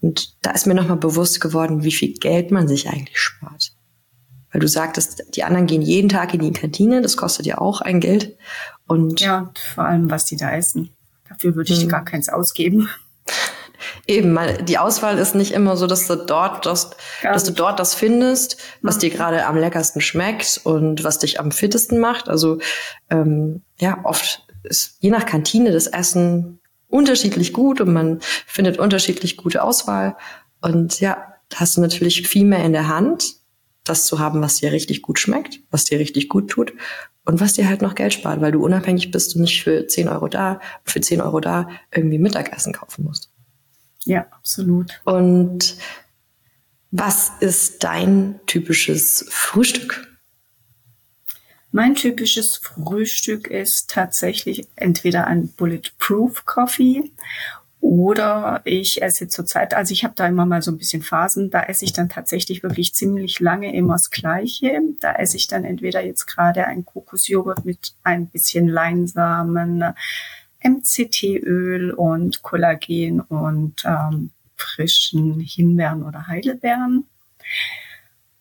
Und 0.00 0.36
da 0.42 0.50
ist 0.50 0.66
mir 0.66 0.74
nochmal 0.74 0.98
bewusst 0.98 1.40
geworden, 1.40 1.82
wie 1.82 1.92
viel 1.92 2.14
Geld 2.14 2.50
man 2.50 2.68
sich 2.68 2.88
eigentlich 2.88 3.18
spart. 3.18 3.72
Weil 4.52 4.60
du 4.60 4.68
sagtest, 4.68 5.24
die 5.34 5.42
anderen 5.42 5.66
gehen 5.66 5.82
jeden 5.82 6.08
Tag 6.08 6.32
in 6.34 6.40
die 6.40 6.52
Kantine, 6.52 7.02
das 7.02 7.16
kostet 7.16 7.46
ja 7.46 7.58
auch 7.58 7.80
ein 7.80 8.00
Geld. 8.00 8.36
Und 8.86 9.20
ja, 9.20 9.38
und 9.40 9.58
vor 9.58 9.84
allem, 9.84 10.10
was 10.10 10.26
die 10.26 10.36
da 10.36 10.52
essen. 10.52 10.90
Dafür 11.28 11.56
würde 11.56 11.72
ich 11.72 11.82
hm. 11.82 11.88
gar 11.88 12.04
keins 12.04 12.28
ausgeben. 12.28 12.88
Eben, 14.06 14.34
weil 14.34 14.62
die 14.62 14.78
Auswahl 14.78 15.18
ist 15.18 15.34
nicht 15.34 15.52
immer 15.52 15.76
so, 15.76 15.86
dass 15.86 16.06
du 16.06 16.16
dort 16.16 16.66
das, 16.66 16.90
dass 17.22 17.44
du 17.44 17.52
dort 17.52 17.78
das 17.78 17.94
findest, 17.94 18.58
was 18.82 18.96
mhm. 18.96 19.00
dir 19.00 19.10
gerade 19.10 19.46
am 19.46 19.56
leckersten 19.56 20.02
schmeckt 20.02 20.60
und 20.64 21.04
was 21.04 21.18
dich 21.18 21.40
am 21.40 21.50
fittesten 21.50 21.98
macht. 21.98 22.28
Also 22.28 22.58
ähm, 23.10 23.62
ja, 23.78 23.98
oft 24.04 24.46
ist 24.62 24.96
je 25.00 25.10
nach 25.10 25.24
Kantine 25.24 25.72
das 25.72 25.86
Essen 25.86 26.60
unterschiedlich 26.88 27.52
gut 27.52 27.80
und 27.80 27.92
man 27.92 28.20
findet 28.46 28.78
unterschiedlich 28.78 29.36
gute 29.36 29.62
Auswahl. 29.62 30.16
Und 30.60 31.00
ja, 31.00 31.34
hast 31.54 31.76
du 31.76 31.80
natürlich 31.80 32.28
viel 32.28 32.44
mehr 32.44 32.64
in 32.64 32.72
der 32.72 32.88
Hand. 32.88 33.36
das 33.84 34.06
zu 34.06 34.18
haben, 34.18 34.40
was 34.40 34.56
dir 34.56 34.72
richtig 34.72 35.02
gut 35.02 35.18
schmeckt, 35.18 35.60
was 35.70 35.84
dir 35.84 35.98
richtig 35.98 36.30
gut 36.30 36.50
tut 36.50 36.72
und 37.26 37.40
was 37.40 37.52
dir 37.52 37.68
halt 37.68 37.82
noch 37.82 37.94
Geld 37.94 38.14
spart, 38.14 38.40
weil 38.40 38.52
du 38.52 38.64
unabhängig 38.64 39.10
bist 39.10 39.36
und 39.36 39.42
nicht 39.42 39.62
für 39.62 39.86
10 39.86 40.08
Euro 40.08 40.28
da, 40.28 40.58
für 40.84 41.02
10 41.02 41.20
Euro 41.20 41.40
da 41.40 41.68
irgendwie 41.94 42.18
Mittagessen 42.18 42.72
kaufen 42.72 43.04
musst. 43.04 43.33
Ja, 44.04 44.26
absolut. 44.30 45.00
Und 45.04 45.76
was 46.90 47.32
ist 47.40 47.82
dein 47.82 48.40
typisches 48.46 49.26
Frühstück? 49.28 50.06
Mein 51.72 51.96
typisches 51.96 52.56
Frühstück 52.58 53.48
ist 53.48 53.90
tatsächlich 53.90 54.68
entweder 54.76 55.26
ein 55.26 55.48
Bulletproof 55.48 56.44
Coffee 56.44 57.10
oder 57.80 58.62
ich 58.64 59.02
esse 59.02 59.26
zurzeit, 59.26 59.74
also 59.74 59.92
ich 59.92 60.04
habe 60.04 60.14
da 60.16 60.26
immer 60.26 60.46
mal 60.46 60.62
so 60.62 60.70
ein 60.70 60.78
bisschen 60.78 61.02
Phasen, 61.02 61.50
da 61.50 61.64
esse 61.64 61.84
ich 61.84 61.92
dann 61.92 62.08
tatsächlich 62.08 62.62
wirklich 62.62 62.94
ziemlich 62.94 63.40
lange 63.40 63.74
immer 63.74 63.94
das 63.94 64.10
Gleiche. 64.10 64.80
Da 65.00 65.12
esse 65.16 65.36
ich 65.36 65.48
dann 65.48 65.64
entweder 65.64 66.02
jetzt 66.02 66.26
gerade 66.26 66.66
ein 66.66 66.84
Kokosjoghurt 66.84 67.64
mit 67.64 67.94
ein 68.02 68.28
bisschen 68.28 68.68
Leinsamen, 68.68 69.84
MCT-Öl 70.64 71.92
und 71.92 72.42
Kollagen 72.42 73.20
und 73.20 73.84
ähm, 73.84 74.30
frischen 74.56 75.40
Himbeeren 75.40 76.02
oder 76.02 76.26
Heidelbeeren 76.26 77.06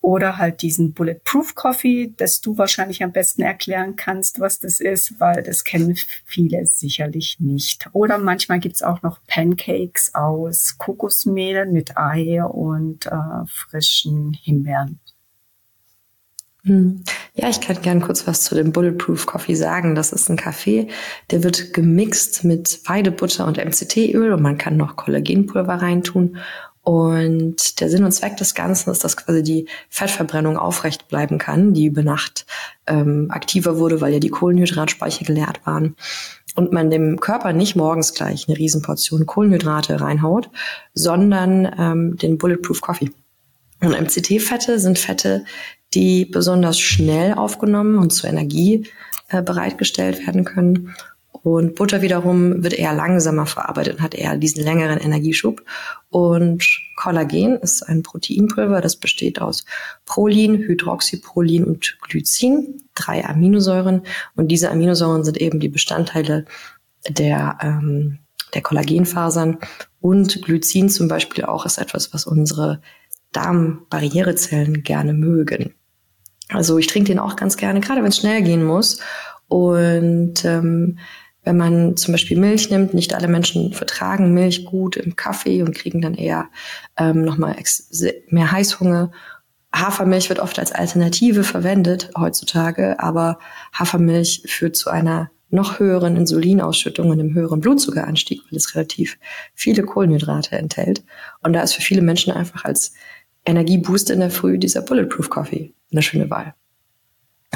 oder 0.03 0.38
halt 0.38 0.62
diesen 0.62 0.94
Bulletproof 0.94 1.56
Coffee, 1.56 2.13
das 2.18 2.42
du 2.42 2.58
wahrscheinlich 2.58 3.03
am 3.03 3.13
besten 3.13 3.42
erklären 3.42 3.96
kannst, 3.96 4.42
was 4.42 4.60
das 4.60 4.82
ist, 4.82 5.20
weil 5.22 5.42
das 5.44 5.63
kennen 5.63 5.96
viele 6.25 6.65
sicherlich 6.65 7.38
nicht. 7.39 7.89
Oder 7.94 8.18
manchmal 8.18 8.60
gibt's 8.60 8.84
auch 8.84 9.01
noch 9.01 9.20
Pancakes 9.27 10.13
aus 10.13 10.77
Kokosmehl 10.77 11.65
mit 11.65 11.98
Ei 11.98 12.44
und 12.44 13.06
äh, 13.06 13.46
frischen 13.48 14.34
Himbeeren. 14.34 15.00
Hm. 16.65 17.03
Ja, 17.36 17.50
ich 17.50 17.62
kann 17.62 17.82
gern 17.82 18.01
kurz 18.01 18.25
was 18.25 18.43
zu 18.43 18.55
dem 18.55 18.72
Bulletproof 18.72 19.25
Coffee 19.25 19.55
sagen. 19.55 19.96
Das 19.96 20.13
ist 20.13 20.29
ein 20.29 20.38
Kaffee, 20.38 20.88
der 21.32 21.43
wird 21.43 21.74
gemixt 21.74 22.43
mit 22.43 22.79
Weidebutter 22.86 23.46
und 23.48 23.58
MCT-Öl 23.58 24.32
und 24.32 24.41
man 24.41 24.58
kann 24.58 24.77
noch 24.77 24.96
Kollagenpulver 24.96 25.82
reintun 25.82 26.38
und 26.84 27.79
der 27.79 27.89
Sinn 27.89 28.03
und 28.03 28.12
Zweck 28.12 28.36
des 28.36 28.55
Ganzen 28.55 28.89
ist, 28.91 29.05
dass 29.05 29.15
quasi 29.15 29.41
die 29.41 29.67
Fettverbrennung 29.89 30.58
aufrecht 30.58 31.08
bleiben 31.08 31.38
kann, 31.38 31.74
die 31.74 31.86
über 31.86 32.03
Nacht 32.03 32.46
ähm, 32.88 33.27
aktiver 33.29 33.77
wurde, 33.79 34.01
weil 34.01 34.12
ja 34.12 34.20
die 34.20 34.29
Kohlenhydratspeicher 34.29 35.24
geleert 35.24 35.65
waren. 35.65 35.96
Und 36.55 36.74
man 36.74 36.89
dem 36.89 37.22
Körper 37.22 37.53
nicht 37.53 37.77
morgens 37.77 38.13
gleich 38.13 38.48
eine 38.48 38.58
Riesenportion 38.58 39.25
Kohlenhydrate 39.25 40.01
reinhaut, 40.01 40.50
sondern 40.93 41.74
ähm, 41.79 42.17
den 42.17 42.38
Bulletproof 42.38 42.82
Coffee. 42.82 43.12
Und 43.79 44.00
MCT-Fette 44.00 44.77
sind 44.77 45.00
Fette, 45.00 45.46
die 45.93 46.25
besonders 46.25 46.79
schnell 46.79 47.33
aufgenommen 47.33 47.97
und 47.97 48.12
zur 48.12 48.29
Energie 48.29 48.88
äh, 49.29 49.41
bereitgestellt 49.41 50.25
werden 50.25 50.43
können 50.43 50.95
und 51.43 51.75
Butter 51.75 52.01
wiederum 52.01 52.63
wird 52.63 52.73
eher 52.73 52.93
langsamer 52.93 53.45
verarbeitet 53.45 53.95
und 53.95 54.01
hat 54.01 54.15
eher 54.15 54.38
diesen 54.38 54.63
längeren 54.63 54.97
Energieschub. 54.97 55.62
Und 56.09 56.63
Kollagen 56.95 57.57
ist 57.57 57.83
ein 57.83 58.01
Proteinpulver, 58.01 58.79
das 58.79 58.95
besteht 58.95 59.41
aus 59.41 59.65
Prolin, 60.05 60.57
Hydroxyprolin 60.57 61.65
und 61.65 61.97
Glycin, 62.01 62.81
drei 62.95 63.25
Aminosäuren. 63.25 64.03
Und 64.35 64.47
diese 64.50 64.71
Aminosäuren 64.71 65.25
sind 65.25 65.38
eben 65.38 65.59
die 65.59 65.67
Bestandteile 65.67 66.45
der, 67.09 67.57
ähm, 67.62 68.19
der 68.53 68.62
Kollagenfasern. 68.62 69.57
Und 70.00 70.43
Glycin 70.43 70.88
zum 70.88 71.09
Beispiel 71.09 71.43
auch 71.43 71.65
ist 71.65 71.77
etwas, 71.77 72.13
was 72.13 72.25
unsere 72.25 72.79
Darmbarrierezellen 73.33 74.83
gerne 74.83 75.12
mögen. 75.12 75.73
Also 76.50 76.77
ich 76.77 76.88
trinke 76.88 77.12
den 77.12 77.19
auch 77.19 77.35
ganz 77.35 77.57
gerne, 77.57 77.79
gerade 77.79 78.01
wenn 78.01 78.09
es 78.09 78.17
schnell 78.17 78.41
gehen 78.43 78.63
muss. 78.63 79.00
Und 79.47 80.45
ähm, 80.45 81.00
wenn 81.43 81.57
man 81.57 81.97
zum 81.97 82.13
Beispiel 82.13 82.38
Milch 82.38 82.69
nimmt, 82.69 82.93
nicht 82.93 83.13
alle 83.13 83.27
Menschen 83.27 83.73
vertragen 83.73 84.33
Milch 84.33 84.65
gut 84.65 84.95
im 84.95 85.15
Kaffee 85.15 85.62
und 85.62 85.75
kriegen 85.75 86.01
dann 86.01 86.13
eher 86.13 86.50
ähm, 86.97 87.23
nochmal 87.23 87.55
mehr 88.29 88.51
Heißhunger. 88.51 89.12
Hafermilch 89.75 90.29
wird 90.29 90.39
oft 90.39 90.59
als 90.59 90.71
Alternative 90.71 91.43
verwendet 91.43 92.12
heutzutage, 92.17 93.00
aber 93.00 93.39
Hafermilch 93.73 94.43
führt 94.45 94.75
zu 94.75 94.89
einer 94.89 95.31
noch 95.50 95.79
höheren 95.79 96.15
Insulinausschüttung 96.15 97.09
und 97.09 97.19
einem 97.19 97.33
höheren 97.33 97.62
Blutzuckeranstieg, 97.62 98.41
weil 98.50 98.57
es 98.57 98.73
relativ 98.75 99.17
viele 99.53 99.83
Kohlenhydrate 99.83 100.57
enthält. 100.57 101.03
Und 101.43 101.53
da 101.53 101.62
ist 101.62 101.73
für 101.73 101.81
viele 101.81 102.01
Menschen 102.01 102.33
einfach 102.33 102.65
als 102.65 102.93
Energieboost 103.45 104.09
in 104.09 104.19
der 104.19 104.31
Früh 104.31 104.57
dieser 104.57 104.81
Bulletproof 104.81 105.29
Coffee 105.29 105.73
eine 105.93 106.01
schöne 106.01 106.29
Wahl. 106.29 106.53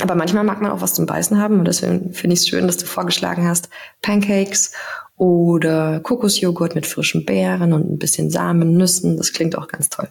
Aber 0.01 0.15
manchmal 0.15 0.43
mag 0.43 0.61
man 0.61 0.71
auch 0.71 0.81
was 0.81 0.93
zum 0.93 1.07
Beißen 1.07 1.39
haben 1.39 1.59
und 1.59 1.65
deswegen 1.65 2.13
finde 2.13 2.35
ich 2.35 2.41
es 2.41 2.47
schön, 2.47 2.67
dass 2.67 2.77
du 2.77 2.85
vorgeschlagen 2.85 3.47
hast, 3.47 3.69
Pancakes 4.01 4.73
oder 5.15 5.99
Kokosjoghurt 6.01 6.75
mit 6.75 6.85
frischen 6.85 7.25
Beeren 7.25 7.73
und 7.73 7.91
ein 7.91 7.97
bisschen 7.97 8.29
Samen, 8.29 8.77
Nüssen. 8.77 9.17
Das 9.17 9.33
klingt 9.33 9.57
auch 9.57 9.67
ganz 9.67 9.89
toll. 9.89 10.09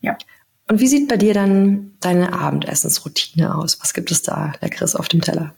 Ja. 0.00 0.18
Und 0.68 0.80
wie 0.80 0.86
sieht 0.86 1.08
bei 1.08 1.16
dir 1.16 1.32
dann 1.32 1.92
deine 2.00 2.34
Abendessensroutine 2.34 3.54
aus? 3.54 3.78
Was 3.80 3.94
gibt 3.94 4.10
es 4.10 4.22
da 4.22 4.52
Leckeres 4.60 4.94
auf 4.94 5.08
dem 5.08 5.22
Teller? 5.22 5.54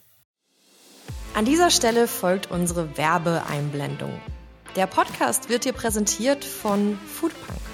An 1.35 1.45
dieser 1.45 1.71
Stelle 1.71 2.07
folgt 2.07 2.51
unsere 2.53 2.97
Werbeeinblendung. 2.97 4.13
Der 4.77 4.87
Podcast 4.87 5.49
wird 5.49 5.65
dir 5.65 5.73
präsentiert 5.73 6.45
von 6.45 6.97
Foodpunk. 7.07 7.74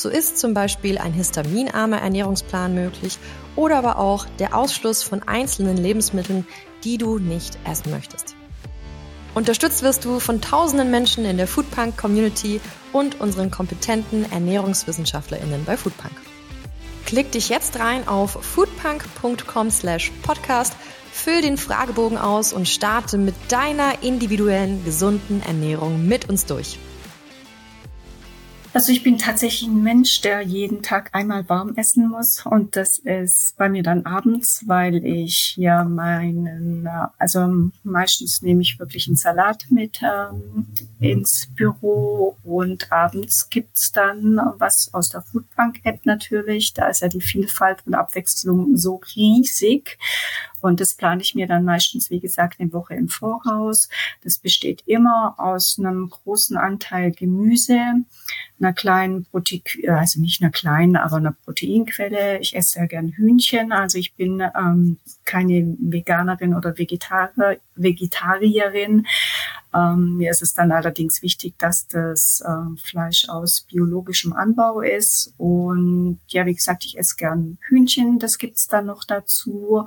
So 0.00 0.08
ist 0.08 0.38
zum 0.38 0.54
Beispiel 0.54 0.96
ein 0.96 1.12
histaminarmer 1.12 2.00
Ernährungsplan 2.00 2.74
möglich 2.74 3.18
oder 3.54 3.76
aber 3.76 3.98
auch 3.98 4.24
der 4.38 4.56
Ausschluss 4.56 5.02
von 5.02 5.22
einzelnen 5.24 5.76
Lebensmitteln, 5.76 6.46
die 6.84 6.96
du 6.96 7.18
nicht 7.18 7.58
essen 7.70 7.90
möchtest. 7.90 8.34
Unterstützt 9.34 9.82
wirst 9.82 10.06
du 10.06 10.18
von 10.18 10.40
tausenden 10.40 10.90
Menschen 10.90 11.26
in 11.26 11.36
der 11.36 11.46
Foodpunk 11.46 11.98
Community 11.98 12.62
und 12.94 13.20
unseren 13.20 13.50
kompetenten 13.50 14.24
Ernährungswissenschaftlerinnen 14.32 15.66
bei 15.66 15.76
Foodpunk. 15.76 16.14
Klick 17.04 17.30
dich 17.32 17.50
jetzt 17.50 17.78
rein 17.78 18.08
auf 18.08 18.42
foodpunk.com/podcast, 18.42 20.72
füll 21.12 21.42
den 21.42 21.58
Fragebogen 21.58 22.16
aus 22.16 22.54
und 22.54 22.66
starte 22.66 23.18
mit 23.18 23.34
deiner 23.48 24.02
individuellen 24.02 24.82
gesunden 24.82 25.42
Ernährung 25.42 26.08
mit 26.08 26.30
uns 26.30 26.46
durch. 26.46 26.78
Also 28.72 28.92
ich 28.92 29.02
bin 29.02 29.18
tatsächlich 29.18 29.68
ein 29.68 29.82
Mensch, 29.82 30.20
der 30.20 30.42
jeden 30.42 30.80
Tag 30.80 31.10
einmal 31.12 31.48
warm 31.48 31.74
essen 31.76 32.08
muss. 32.08 32.46
Und 32.46 32.76
das 32.76 32.98
ist 32.98 33.56
bei 33.56 33.68
mir 33.68 33.82
dann 33.82 34.06
abends, 34.06 34.62
weil 34.66 35.04
ich 35.04 35.56
ja 35.56 35.82
meinen, 35.82 36.88
also 37.18 37.48
meistens 37.82 38.42
nehme 38.42 38.62
ich 38.62 38.78
wirklich 38.78 39.08
einen 39.08 39.16
Salat 39.16 39.66
mit 39.70 40.00
ähm, 40.02 40.68
ins 41.00 41.48
Büro. 41.56 42.36
Und 42.44 42.92
abends 42.92 43.50
gibt's 43.50 43.90
dann 43.90 44.40
was 44.58 44.94
aus 44.94 45.08
der 45.08 45.22
Foodbank-App 45.22 46.06
natürlich. 46.06 46.72
Da 46.72 46.88
ist 46.88 47.02
ja 47.02 47.08
die 47.08 47.20
Vielfalt 47.20 47.82
und 47.86 47.94
Abwechslung 47.94 48.76
so 48.76 49.00
riesig 49.16 49.98
und 50.60 50.80
das 50.80 50.94
plane 50.94 51.22
ich 51.22 51.34
mir 51.34 51.46
dann 51.46 51.64
meistens, 51.64 52.10
wie 52.10 52.20
gesagt, 52.20 52.60
eine 52.60 52.72
Woche 52.72 52.94
im 52.94 53.08
Voraus. 53.08 53.88
Das 54.22 54.38
besteht 54.38 54.82
immer 54.86 55.34
aus 55.38 55.76
einem 55.78 56.08
großen 56.08 56.56
Anteil 56.56 57.12
Gemüse, 57.12 57.78
einer 58.60 58.72
kleinen 58.72 59.24
Protein, 59.24 59.62
also 59.88 60.20
nicht 60.20 60.42
einer 60.42 60.50
kleinen, 60.50 60.96
aber 60.96 61.16
einer 61.16 61.32
Proteinquelle. 61.44 62.38
Ich 62.40 62.54
esse 62.54 62.74
sehr 62.74 62.86
gern 62.86 63.08
Hühnchen. 63.08 63.72
Also 63.72 63.98
ich 63.98 64.14
bin 64.14 64.40
ähm, 64.40 64.98
keine 65.24 65.76
Veganerin 65.78 66.54
oder 66.54 66.76
Vegetarier, 66.76 67.58
Vegetarierin. 67.74 69.06
Ähm, 69.72 70.16
mir 70.16 70.30
ist 70.30 70.42
es 70.42 70.52
dann 70.52 70.72
allerdings 70.72 71.22
wichtig, 71.22 71.54
dass 71.58 71.86
das 71.86 72.42
äh, 72.44 72.76
Fleisch 72.82 73.28
aus 73.28 73.62
biologischem 73.62 74.32
Anbau 74.32 74.80
ist. 74.80 75.32
Und 75.38 76.20
ja, 76.28 76.44
wie 76.46 76.54
gesagt, 76.54 76.84
ich 76.84 76.98
esse 76.98 77.16
gern 77.16 77.58
Hühnchen, 77.68 78.18
das 78.18 78.38
gibt's 78.38 78.66
dann 78.66 78.86
noch 78.86 79.04
dazu. 79.04 79.86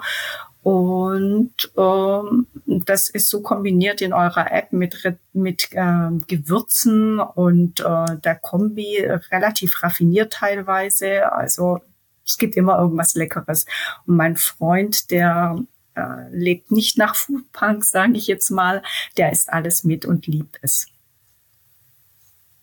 Und 0.64 1.54
ähm, 1.78 2.48
das 2.66 3.10
ist 3.10 3.28
so 3.28 3.42
kombiniert 3.42 4.02
in 4.02 4.14
eurer 4.14 4.52
App 4.52 4.72
mit, 4.72 4.96
mit 5.34 5.70
äh, 5.74 6.10
Gewürzen 6.28 7.20
und 7.20 7.82
äh, 7.82 8.18
der 8.24 8.36
Kombi 8.36 9.06
relativ 9.32 9.84
raffiniert 9.84 10.34
teilweise. 10.34 11.32
Also 11.34 11.82
es 12.26 12.38
gibt 12.38 12.56
immer 12.56 12.80
irgendwas 12.80 13.16
Leckeres. 13.16 13.66
Und 14.06 14.16
mein 14.16 14.38
Freund, 14.38 15.12
der 15.12 15.58
äh, 15.96 16.30
lebt 16.32 16.72
nicht 16.72 16.98
nach 16.98 17.16
Foodpunk, 17.16 17.84
sage 17.84 18.14
ich 18.14 18.28
jetzt 18.28 18.50
mal, 18.50 18.82
der 19.18 19.32
isst 19.32 19.52
alles 19.52 19.84
mit 19.84 20.06
und 20.06 20.28
liebt 20.28 20.60
es. 20.62 20.88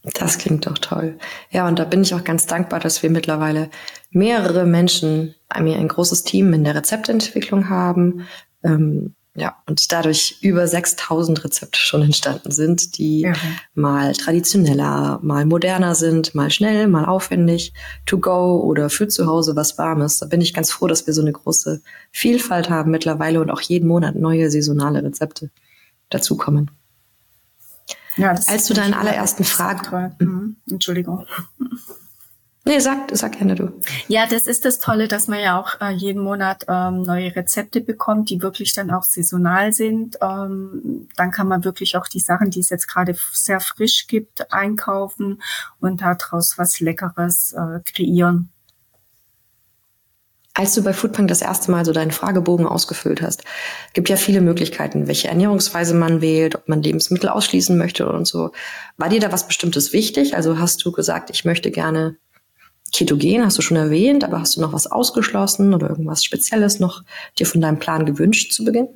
Das 0.02 0.38
klingt 0.38 0.66
doch 0.66 0.78
toll. 0.78 1.18
Ja, 1.50 1.68
und 1.68 1.78
da 1.78 1.84
bin 1.84 2.02
ich 2.02 2.14
auch 2.14 2.24
ganz 2.24 2.46
dankbar, 2.46 2.80
dass 2.80 3.02
wir 3.02 3.10
mittlerweile 3.10 3.68
mehrere 4.10 4.64
Menschen, 4.64 5.34
mir 5.60 5.76
ein 5.76 5.88
großes 5.88 6.24
Team 6.24 6.52
in 6.54 6.64
der 6.64 6.74
Rezeptentwicklung 6.74 7.68
haben. 7.68 8.26
Ähm, 8.62 9.14
ja, 9.36 9.56
und 9.66 9.92
dadurch 9.92 10.38
über 10.40 10.66
6000 10.66 11.44
Rezepte 11.44 11.78
schon 11.78 12.02
entstanden 12.02 12.50
sind, 12.50 12.98
die 12.98 13.20
ja. 13.20 13.34
mal 13.74 14.12
traditioneller, 14.12 15.20
mal 15.22 15.46
moderner 15.46 15.94
sind, 15.94 16.34
mal 16.34 16.50
schnell, 16.50 16.88
mal 16.88 17.04
aufwendig, 17.04 17.72
to 18.06 18.18
go 18.18 18.60
oder 18.60 18.90
für 18.90 19.06
zu 19.06 19.26
Hause 19.26 19.54
was 19.54 19.78
Warmes. 19.78 20.18
Da 20.18 20.26
bin 20.26 20.40
ich 20.40 20.52
ganz 20.52 20.72
froh, 20.72 20.88
dass 20.88 21.06
wir 21.06 21.14
so 21.14 21.22
eine 21.22 21.32
große 21.32 21.80
Vielfalt 22.10 22.70
haben 22.70 22.90
mittlerweile 22.90 23.40
und 23.40 23.50
auch 23.50 23.60
jeden 23.60 23.86
Monat 23.86 24.16
neue 24.16 24.50
saisonale 24.50 25.02
Rezepte 25.04 25.50
dazukommen. 26.08 26.72
Ja, 28.16 28.30
Als 28.30 28.66
du 28.66 28.74
deinen 28.74 28.94
allerersten 28.94 29.44
Fragen. 29.44 30.14
Mhm. 30.18 30.56
Entschuldigung. 30.70 31.26
Nee, 32.64 32.78
sag, 32.78 33.08
sag 33.12 33.32
gerne 33.32 33.54
du. 33.54 33.72
Ja, 34.06 34.26
das 34.26 34.46
ist 34.46 34.66
das 34.66 34.78
Tolle, 34.78 35.08
dass 35.08 35.28
man 35.28 35.40
ja 35.40 35.58
auch 35.58 35.80
äh, 35.80 35.92
jeden 35.92 36.22
Monat 36.22 36.66
ähm, 36.68 37.02
neue 37.02 37.34
Rezepte 37.34 37.80
bekommt, 37.80 38.28
die 38.28 38.42
wirklich 38.42 38.74
dann 38.74 38.90
auch 38.90 39.02
saisonal 39.02 39.72
sind. 39.72 40.18
Ähm, 40.20 41.08
dann 41.16 41.30
kann 41.30 41.48
man 41.48 41.64
wirklich 41.64 41.96
auch 41.96 42.06
die 42.06 42.20
Sachen, 42.20 42.50
die 42.50 42.60
es 42.60 42.68
jetzt 42.68 42.86
gerade 42.86 43.16
sehr 43.32 43.60
frisch 43.60 44.06
gibt, 44.08 44.52
einkaufen 44.52 45.42
und 45.80 46.02
daraus 46.02 46.58
was 46.58 46.80
Leckeres 46.80 47.54
äh, 47.54 47.80
kreieren. 47.84 48.50
Als 50.60 50.74
du 50.74 50.82
bei 50.82 50.92
Foodpunk 50.92 51.28
das 51.28 51.40
erste 51.40 51.70
Mal 51.70 51.86
so 51.86 51.92
deinen 51.94 52.10
Fragebogen 52.10 52.66
ausgefüllt 52.66 53.22
hast, 53.22 53.44
gibt 53.94 54.10
ja 54.10 54.16
viele 54.16 54.42
Möglichkeiten, 54.42 55.06
welche 55.08 55.28
Ernährungsweise 55.28 55.94
man 55.94 56.20
wählt, 56.20 56.54
ob 56.54 56.68
man 56.68 56.82
Lebensmittel 56.82 57.30
ausschließen 57.30 57.78
möchte 57.78 58.06
und 58.12 58.26
so. 58.26 58.52
War 58.98 59.08
dir 59.08 59.20
da 59.20 59.32
was 59.32 59.46
Bestimmtes 59.46 59.94
wichtig? 59.94 60.36
Also 60.36 60.58
hast 60.58 60.84
du 60.84 60.92
gesagt, 60.92 61.30
ich 61.30 61.46
möchte 61.46 61.70
gerne 61.70 62.18
Ketogen, 62.92 63.42
hast 63.42 63.56
du 63.56 63.62
schon 63.62 63.78
erwähnt, 63.78 64.22
aber 64.22 64.38
hast 64.38 64.54
du 64.54 64.60
noch 64.60 64.74
was 64.74 64.86
ausgeschlossen 64.86 65.72
oder 65.72 65.88
irgendwas 65.88 66.24
Spezielles 66.24 66.78
noch 66.78 67.04
dir 67.38 67.46
von 67.46 67.62
deinem 67.62 67.78
Plan 67.78 68.04
gewünscht 68.04 68.52
zu 68.52 68.62
Beginn? 68.62 68.88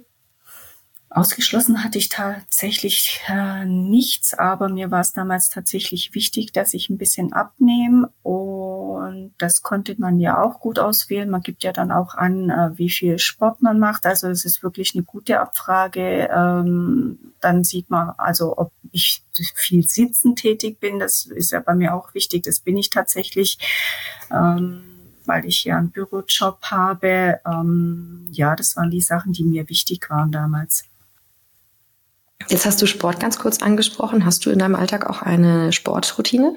Ausgeschlossen 1.15 1.85
hatte 1.85 1.97
ich 1.97 2.09
tatsächlich 2.09 3.21
äh, 3.29 3.65
nichts, 3.65 4.35
aber 4.35 4.69
mir 4.69 4.91
war 4.91 5.01
es 5.01 5.13
damals 5.13 5.49
tatsächlich 5.49 6.13
wichtig, 6.13 6.53
dass 6.53 6.75
ich 6.75 6.91
ein 6.91 6.99
bisschen 6.99 7.33
abnehme 7.33 8.11
und 8.25 9.33
das 9.39 9.63
konnte 9.63 9.95
man 9.99 10.19
ja 10.19 10.43
auch 10.43 10.59
gut 10.59 10.81
auswählen. 10.81 11.31
Man 11.31 11.43
gibt 11.43 11.63
ja 11.63 11.73
dann 11.73 11.93
auch 11.93 12.15
an, 12.15 12.51
äh, 12.51 12.77
wie 12.79 12.91
viel 12.91 13.21
Sport 13.21 13.63
man 13.63 13.79
macht. 13.79 14.07
Also 14.07 14.27
es 14.29 14.45
ist 14.45 14.65
wirklich 14.65 14.97
eine 14.97 15.05
gute 15.05 15.39
Abfrage. 15.39 16.29
Ähm, 16.35 17.35
dann 17.41 17.63
sieht 17.63 17.91
man 17.91 18.11
also, 18.19 18.59
ob 18.59 18.73
ich 18.91 19.23
viel 19.55 19.85
sitzen 19.85 20.35
tätig 20.35 20.81
bin. 20.81 20.99
Das 20.99 21.27
ist 21.27 21.53
ja 21.53 21.61
bei 21.61 21.77
mir 21.77 21.95
auch 21.95 22.13
wichtig. 22.15 22.43
Das 22.43 22.59
bin 22.59 22.77
ich 22.77 22.91
tatsächlich. 22.91 23.59
Ähm, 24.33 24.83
weil 25.27 25.47
ich 25.47 25.65
ja 25.65 25.79
einen 25.79 25.91
Bürojob 25.91 26.61
habe. 26.65 27.41
Ähm, 27.47 28.29
ja, 28.33 28.57
das 28.57 28.77
waren 28.77 28.91
die 28.91 29.01
Sachen, 29.01 29.33
die 29.33 29.45
mir 29.45 29.69
wichtig 29.71 30.11
waren 30.11 30.31
damals. 30.31 30.85
Jetzt 32.49 32.67
hast 32.67 32.81
du 32.83 32.87
Sport 32.87 33.21
ganz 33.21 33.39
kurz 33.39 33.63
angesprochen. 33.63 34.25
Hast 34.25 34.45
du 34.45 34.51
in 34.51 34.59
deinem 34.59 34.75
Alltag 34.75 35.09
auch 35.09 35.23
eine 35.23 35.73
Sportroutine? 35.73 36.57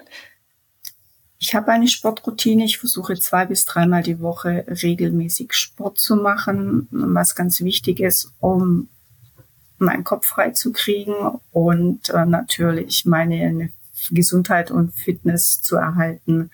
Ich 1.39 1.53
habe 1.53 1.71
eine 1.71 1.87
Sportroutine. 1.87 2.65
Ich 2.65 2.79
versuche 2.79 3.15
zwei 3.15 3.45
bis 3.45 3.63
dreimal 3.65 4.03
die 4.03 4.19
Woche 4.19 4.65
regelmäßig 4.67 5.53
Sport 5.53 5.99
zu 5.99 6.15
machen, 6.15 6.87
was 6.91 7.35
ganz 7.35 7.61
wichtig 7.61 7.99
ist, 7.99 8.31
um 8.39 8.89
meinen 9.77 10.03
Kopf 10.03 10.25
frei 10.25 10.51
zu 10.51 10.71
kriegen 10.71 11.13
und 11.51 12.09
äh, 12.09 12.25
natürlich 12.25 13.05
meine 13.05 13.69
Gesundheit 14.09 14.71
und 14.71 14.93
Fitness 14.93 15.61
zu 15.61 15.75
erhalten. 15.75 16.49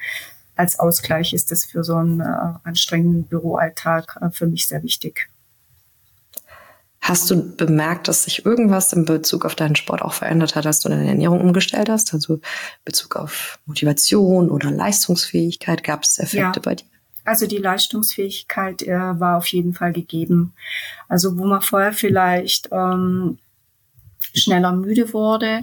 Als 0.55 0.79
Ausgleich 0.79 1.33
ist 1.33 1.51
das 1.51 1.65
für 1.65 1.83
so 1.83 1.95
einen 1.95 2.19
äh, 2.19 2.53
anstrengenden 2.63 3.23
Büroalltag 3.23 4.17
äh, 4.21 4.29
für 4.31 4.47
mich 4.47 4.67
sehr 4.67 4.83
wichtig. 4.83 5.29
Hast 7.03 7.29
du 7.29 7.55
bemerkt, 7.57 8.07
dass 8.07 8.23
sich 8.23 8.45
irgendwas 8.45 8.93
in 8.93 9.03
Bezug 9.03 9.43
auf 9.43 9.55
deinen 9.55 9.75
Sport 9.75 10.01
auch 10.01 10.13
verändert 10.13 10.55
hat, 10.55 10.65
als 10.65 10.79
du 10.79 10.87
deine 10.87 11.05
Ernährung 11.05 11.41
umgestellt 11.41 11.89
hast? 11.89 12.13
Also 12.13 12.35
in 12.35 12.41
Bezug 12.85 13.17
auf 13.17 13.59
Motivation 13.65 14.49
oder 14.49 14.71
Leistungsfähigkeit, 14.71 15.83
gab 15.83 16.03
es 16.03 16.17
Effekte 16.17 16.59
ja. 16.59 16.61
bei 16.63 16.75
dir? 16.75 16.85
Also 17.25 17.45
die 17.45 17.57
Leistungsfähigkeit 17.57 18.83
äh, 18.83 19.19
war 19.19 19.37
auf 19.37 19.47
jeden 19.47 19.73
Fall 19.73 19.91
gegeben. 19.91 20.53
Also 21.09 21.37
wo 21.37 21.43
man 21.43 21.61
vorher 21.61 21.91
vielleicht 21.91 22.69
ähm, 22.71 23.37
schneller 24.33 24.71
müde 24.71 25.11
wurde 25.11 25.59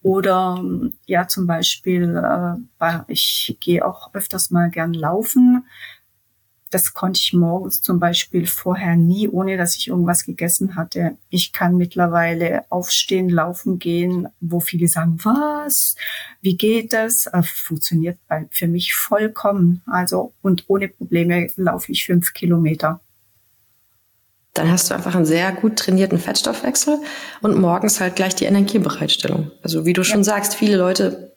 oder 0.00 0.62
ja 1.06 1.26
zum 1.26 1.48
Beispiel, 1.48 2.16
äh, 2.80 2.98
ich 3.08 3.56
gehe 3.58 3.84
auch 3.84 4.14
öfters 4.14 4.52
mal 4.52 4.70
gern 4.70 4.94
laufen 4.94 5.66
das 6.74 6.92
konnte 6.92 7.20
ich 7.20 7.32
morgens 7.32 7.82
zum 7.82 8.00
Beispiel 8.00 8.48
vorher 8.48 8.96
nie, 8.96 9.28
ohne 9.28 9.56
dass 9.56 9.76
ich 9.76 9.86
irgendwas 9.86 10.24
gegessen 10.24 10.74
hatte. 10.74 11.16
Ich 11.30 11.52
kann 11.52 11.76
mittlerweile 11.76 12.64
aufstehen, 12.68 13.28
laufen 13.28 13.78
gehen, 13.78 14.26
wo 14.40 14.58
viele 14.58 14.88
sagen, 14.88 15.18
was? 15.22 15.94
Wie 16.40 16.56
geht 16.56 16.92
das? 16.92 17.26
Äh, 17.26 17.44
funktioniert 17.44 18.18
für 18.50 18.66
mich 18.66 18.92
vollkommen. 18.92 19.82
Also, 19.86 20.32
und 20.42 20.64
ohne 20.66 20.88
Probleme 20.88 21.46
laufe 21.54 21.92
ich 21.92 22.06
fünf 22.06 22.32
Kilometer. 22.32 23.00
Dann 24.52 24.68
hast 24.68 24.90
du 24.90 24.94
einfach 24.94 25.14
einen 25.14 25.26
sehr 25.26 25.52
gut 25.52 25.76
trainierten 25.76 26.18
Fettstoffwechsel 26.18 26.98
und 27.40 27.56
morgens 27.56 28.00
halt 28.00 28.16
gleich 28.16 28.34
die 28.34 28.46
Energiebereitstellung. 28.46 29.52
Also 29.62 29.86
wie 29.86 29.92
du 29.92 30.02
schon 30.02 30.20
ja. 30.20 30.24
sagst, 30.24 30.56
viele 30.56 30.76
Leute 30.76 31.36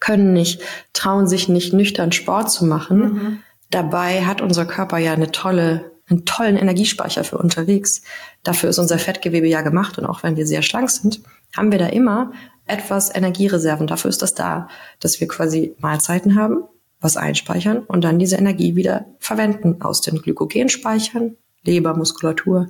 können 0.00 0.34
nicht, 0.34 0.60
trauen 0.92 1.26
sich 1.26 1.48
nicht 1.48 1.72
nüchtern 1.72 2.12
Sport 2.12 2.50
zu 2.50 2.66
machen, 2.66 2.98
mhm. 2.98 3.42
Dabei 3.70 4.24
hat 4.24 4.40
unser 4.40 4.64
Körper 4.66 4.98
ja 4.98 5.12
eine 5.12 5.32
tolle, 5.32 5.92
einen 6.08 6.24
tollen 6.24 6.56
Energiespeicher 6.56 7.24
für 7.24 7.38
unterwegs. 7.38 8.02
Dafür 8.42 8.70
ist 8.70 8.78
unser 8.78 8.98
Fettgewebe 8.98 9.48
ja 9.48 9.62
gemacht 9.62 9.98
und 9.98 10.06
auch 10.06 10.22
wenn 10.22 10.36
wir 10.36 10.46
sehr 10.46 10.62
schlank 10.62 10.90
sind, 10.90 11.22
haben 11.56 11.72
wir 11.72 11.78
da 11.78 11.86
immer 11.86 12.32
etwas 12.66 13.14
Energiereserven. 13.14 13.86
Dafür 13.86 14.08
ist 14.08 14.22
das 14.22 14.34
da, 14.34 14.68
dass 15.00 15.20
wir 15.20 15.28
quasi 15.28 15.74
Mahlzeiten 15.78 16.36
haben, 16.36 16.64
was 17.00 17.16
einspeichern 17.16 17.78
und 17.78 18.02
dann 18.04 18.18
diese 18.18 18.36
Energie 18.36 18.76
wieder 18.76 19.06
verwenden 19.18 19.82
aus 19.82 20.00
den 20.00 20.20
Glykogenspeichern, 20.22 21.36
Leber, 21.64 21.96
Muskulatur 21.96 22.68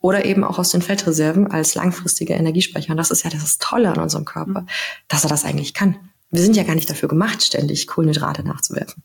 oder 0.00 0.24
eben 0.24 0.44
auch 0.44 0.58
aus 0.58 0.70
den 0.70 0.82
Fettreserven 0.82 1.50
als 1.50 1.74
langfristige 1.74 2.34
Energiespeicher. 2.34 2.92
Und 2.92 2.96
das 2.96 3.10
ist 3.10 3.24
ja 3.24 3.30
das 3.30 3.58
Tolle 3.58 3.92
an 3.92 4.00
unserem 4.00 4.24
Körper, 4.24 4.66
dass 5.08 5.24
er 5.24 5.30
das 5.30 5.44
eigentlich 5.44 5.74
kann. 5.74 5.96
Wir 6.30 6.42
sind 6.42 6.56
ja 6.56 6.62
gar 6.62 6.74
nicht 6.74 6.90
dafür 6.90 7.08
gemacht, 7.08 7.42
ständig 7.42 7.86
Kohlenhydrate 7.86 8.42
nachzuwerfen. 8.42 9.02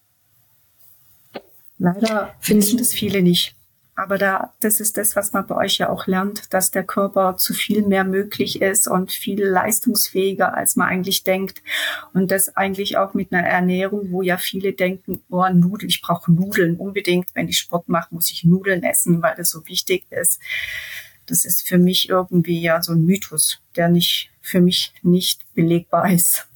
Leider 1.78 2.36
finden 2.40 2.78
das 2.78 2.94
viele 2.94 3.22
nicht. 3.22 3.56
Aber 3.96 4.18
da, 4.18 4.54
das 4.60 4.80
ist 4.80 4.98
das, 4.98 5.16
was 5.16 5.34
man 5.34 5.46
bei 5.46 5.56
euch 5.56 5.78
ja 5.78 5.90
auch 5.90 6.08
lernt, 6.08 6.52
dass 6.52 6.72
der 6.72 6.84
Körper 6.84 7.38
zu 7.38 7.54
viel 7.54 7.84
mehr 7.84 8.04
möglich 8.04 8.60
ist 8.60 8.88
und 8.88 9.12
viel 9.12 9.44
leistungsfähiger, 9.44 10.56
als 10.56 10.76
man 10.76 10.88
eigentlich 10.88 11.24
denkt. 11.24 11.62
Und 12.12 12.32
das 12.32 12.56
eigentlich 12.58 12.98
auch 12.98 13.14
mit 13.14 13.32
einer 13.32 13.48
Ernährung, 13.48 14.12
wo 14.12 14.24
ja 14.24 14.38
viele 14.38 14.74
denken, 14.74 15.22
oh, 15.30 15.48
Nudeln, 15.48 15.90
ich 15.90 16.02
brauche 16.02 16.32
Nudeln 16.32 16.78
unbedingt. 16.78 17.28
Wenn 17.36 17.48
ich 17.48 17.60
Sport 17.60 17.88
mache, 17.88 18.16
muss 18.16 18.32
ich 18.32 18.44
Nudeln 18.44 18.82
essen, 18.82 19.22
weil 19.22 19.36
das 19.36 19.50
so 19.50 19.68
wichtig 19.68 20.06
ist. 20.10 20.40
Das 21.28 21.46
ist 21.46 21.68
für 21.68 21.78
mich 21.78 22.10
irgendwie 22.10 22.62
ja 22.62 22.82
so 22.82 22.94
ein 22.94 23.06
Mythos, 23.06 23.60
der 23.76 23.90
nicht, 23.90 24.32
für 24.42 24.60
mich 24.60 24.92
nicht 25.04 25.42
belegbar 25.54 26.12
ist. 26.12 26.48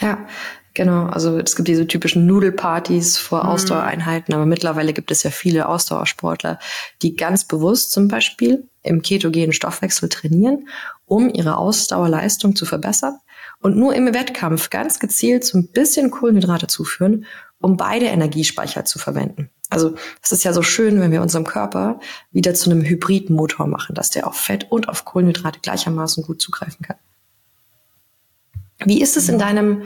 Ja, 0.00 0.28
Genau, 0.76 1.06
also 1.06 1.38
es 1.38 1.56
gibt 1.56 1.68
diese 1.68 1.86
typischen 1.86 2.26
Nudelpartys 2.26 3.16
vor 3.16 3.44
mhm. 3.44 3.48
Ausdauereinheiten, 3.48 4.34
aber 4.34 4.44
mittlerweile 4.44 4.92
gibt 4.92 5.10
es 5.10 5.22
ja 5.22 5.30
viele 5.30 5.68
Ausdauersportler, 5.68 6.58
die 7.00 7.16
ganz 7.16 7.44
bewusst 7.44 7.92
zum 7.92 8.08
Beispiel 8.08 8.68
im 8.82 9.00
ketogenen 9.00 9.54
Stoffwechsel 9.54 10.10
trainieren, 10.10 10.68
um 11.06 11.30
ihre 11.30 11.56
Ausdauerleistung 11.56 12.56
zu 12.56 12.66
verbessern 12.66 13.16
und 13.60 13.78
nur 13.78 13.94
im 13.94 14.12
Wettkampf 14.12 14.68
ganz 14.68 14.98
gezielt 14.98 15.44
so 15.44 15.56
ein 15.56 15.68
bisschen 15.68 16.10
Kohlenhydrate 16.10 16.66
zuführen, 16.66 17.24
um 17.58 17.78
beide 17.78 18.04
Energiespeicher 18.04 18.84
zu 18.84 18.98
verwenden. 18.98 19.48
Also 19.70 19.94
es 20.22 20.30
ist 20.30 20.44
ja 20.44 20.52
so 20.52 20.60
schön, 20.60 21.00
wenn 21.00 21.10
wir 21.10 21.22
unserem 21.22 21.46
Körper 21.46 22.00
wieder 22.32 22.52
zu 22.52 22.70
einem 22.70 22.82
Hybridmotor 22.82 23.66
machen, 23.66 23.94
dass 23.94 24.10
der 24.10 24.26
auf 24.26 24.36
Fett 24.36 24.66
und 24.70 24.90
auf 24.90 25.06
Kohlenhydrate 25.06 25.60
gleichermaßen 25.60 26.22
gut 26.22 26.42
zugreifen 26.42 26.84
kann. 26.84 26.98
Wie 28.84 29.00
ist 29.00 29.16
es 29.16 29.30
in 29.30 29.38
deinem 29.38 29.84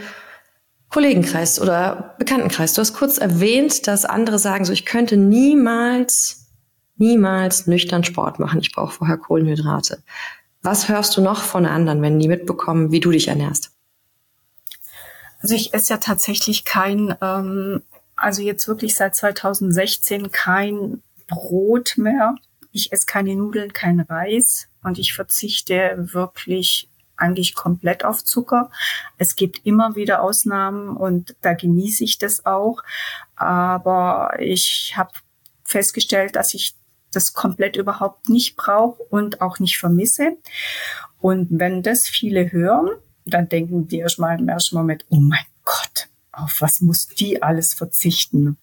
Kollegenkreis 0.91 1.61
oder 1.61 2.15
Bekanntenkreis? 2.19 2.75
Du 2.75 2.81
hast 2.81 2.95
kurz 2.95 3.19
erwähnt, 3.19 3.87
dass 3.87 4.05
andere 4.05 4.39
sagen, 4.39 4.65
so 4.65 4.73
ich 4.73 4.85
könnte 4.85 5.17
niemals, 5.17 6.49
niemals 6.97 7.67
nüchtern 7.67 8.05
Sport 8.05 8.41
machen. 8.41 8.61
Ich 8.61 8.73
brauche 8.73 8.93
vorher 8.93 9.17
Kohlenhydrate. 9.17 10.03
Was 10.63 10.89
hörst 10.89 11.17
du 11.17 11.23
noch 11.23 11.43
von 11.43 11.65
anderen, 11.65 12.03
wenn 12.03 12.19
die 12.19 12.29
mitbekommen, 12.29 12.91
wie 12.91 13.01
du 13.01 13.13
dich 13.13 13.29
ernährst? 13.29 13.71
Also 15.41 15.55
ich 15.55 15.73
esse 15.73 15.95
ja 15.95 15.99
tatsächlich 15.99 16.65
kein, 16.65 17.17
ähm, 17.23 17.83
also 18.17 18.43
jetzt 18.43 18.69
wirklich 18.69 18.95
seit 18.95 19.17
2016 19.17 20.31
kein 20.33 21.03
Brot 21.29 21.95
mehr. 21.97 22.35
Ich 22.73 22.93
esse 22.93 23.07
keine 23.07 23.37
Nudeln, 23.37 23.73
kein 23.73 24.01
Reis 24.01 24.69
und 24.83 24.99
ich 24.99 25.15
verzichte 25.15 25.95
wirklich 26.13 26.90
eigentlich 27.21 27.55
komplett 27.55 28.05
auf 28.05 28.25
Zucker. 28.25 28.71
Es 29.19 29.37
gibt 29.37 29.65
immer 29.65 29.97
wieder 29.97 30.23
Ausnahmen 30.23 30.97
und 30.97 31.37
da 31.43 31.55
genieße 31.55 32.05
ich 32.05 32.19
das 32.19 32.47
auch. 32.47 32.83
Aber 33.37 34.37
ich 34.39 34.95
habe 34.97 35.13
festgestellt, 35.65 36.37
dass 36.37 36.55
ich 36.55 36.75
das 37.13 37.33
komplett 37.33 37.77
überhaupt 37.77 38.29
nicht 38.29 38.57
brauche 38.57 39.03
und 39.05 39.41
auch 39.41 39.59
nicht 39.59 39.79
vermisse. 39.79 40.37
Und 41.19 41.49
wenn 41.51 41.83
das 41.83 42.07
viele 42.07 42.53
hören, 42.53 42.91
dann 43.27 43.49
denken 43.49 43.89
die 43.89 43.99
erstmal 43.99 44.39
im 44.39 44.49
ersten 44.49 44.77
Moment, 44.77 45.05
oh 45.11 45.21
mein 45.21 45.45
Gott, 45.65 46.09
auf 46.33 46.61
was 46.61 46.81
muss 46.81 47.07
die 47.07 47.43
alles 47.43 47.75
verzichten? 47.75 48.57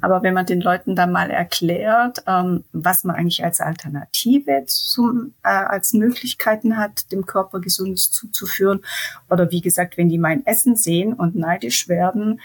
Aber 0.00 0.22
wenn 0.22 0.34
man 0.34 0.46
den 0.46 0.60
Leuten 0.60 0.94
dann 0.94 1.12
mal 1.12 1.30
erklärt, 1.30 2.22
ähm, 2.26 2.64
was 2.72 3.04
man 3.04 3.16
eigentlich 3.16 3.44
als 3.44 3.60
Alternative 3.60 4.64
zum, 4.66 5.34
äh, 5.42 5.48
als 5.48 5.92
Möglichkeiten 5.92 6.76
hat, 6.76 7.10
dem 7.12 7.26
Körper 7.26 7.60
Gesundes 7.60 8.10
zuzuführen, 8.10 8.84
oder 9.30 9.50
wie 9.50 9.60
gesagt, 9.60 9.96
wenn 9.96 10.08
die 10.08 10.18
mein 10.18 10.46
Essen 10.46 10.76
sehen 10.76 11.12
und 11.12 11.34
neidisch 11.34 11.88
werden, 11.88 12.40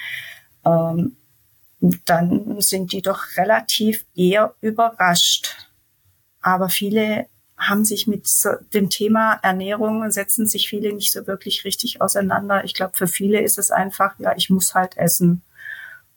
ähm, 0.66 1.16
dann 2.06 2.62
sind 2.62 2.94
die 2.94 3.02
doch 3.02 3.36
relativ 3.38 4.06
eher 4.16 4.56
überrascht. 4.62 5.70
Aber 6.42 6.70
viele 6.70 7.28
haben 7.58 7.86
sich 7.86 8.08
mit 8.08 8.28
dem 8.74 8.90
Thema 8.90 9.40
Ernährung, 9.42 10.10
setzen 10.12 10.48
sich 10.48 10.70
viele 10.70 10.94
nicht 10.94 11.12
so 11.12 11.28
wirklich 11.28 11.66
richtig 11.66 12.02
auseinander. 12.02 12.64
Ich 12.64 12.74
glaube, 12.74 12.96
für 12.96 13.08
viele 13.08 13.42
ist 13.42 13.58
es 13.58 13.72
einfach, 13.72 14.18
ja, 14.20 14.34
ich 14.36 14.50
muss 14.50 14.76
halt 14.76 14.98
essen. 14.98 15.42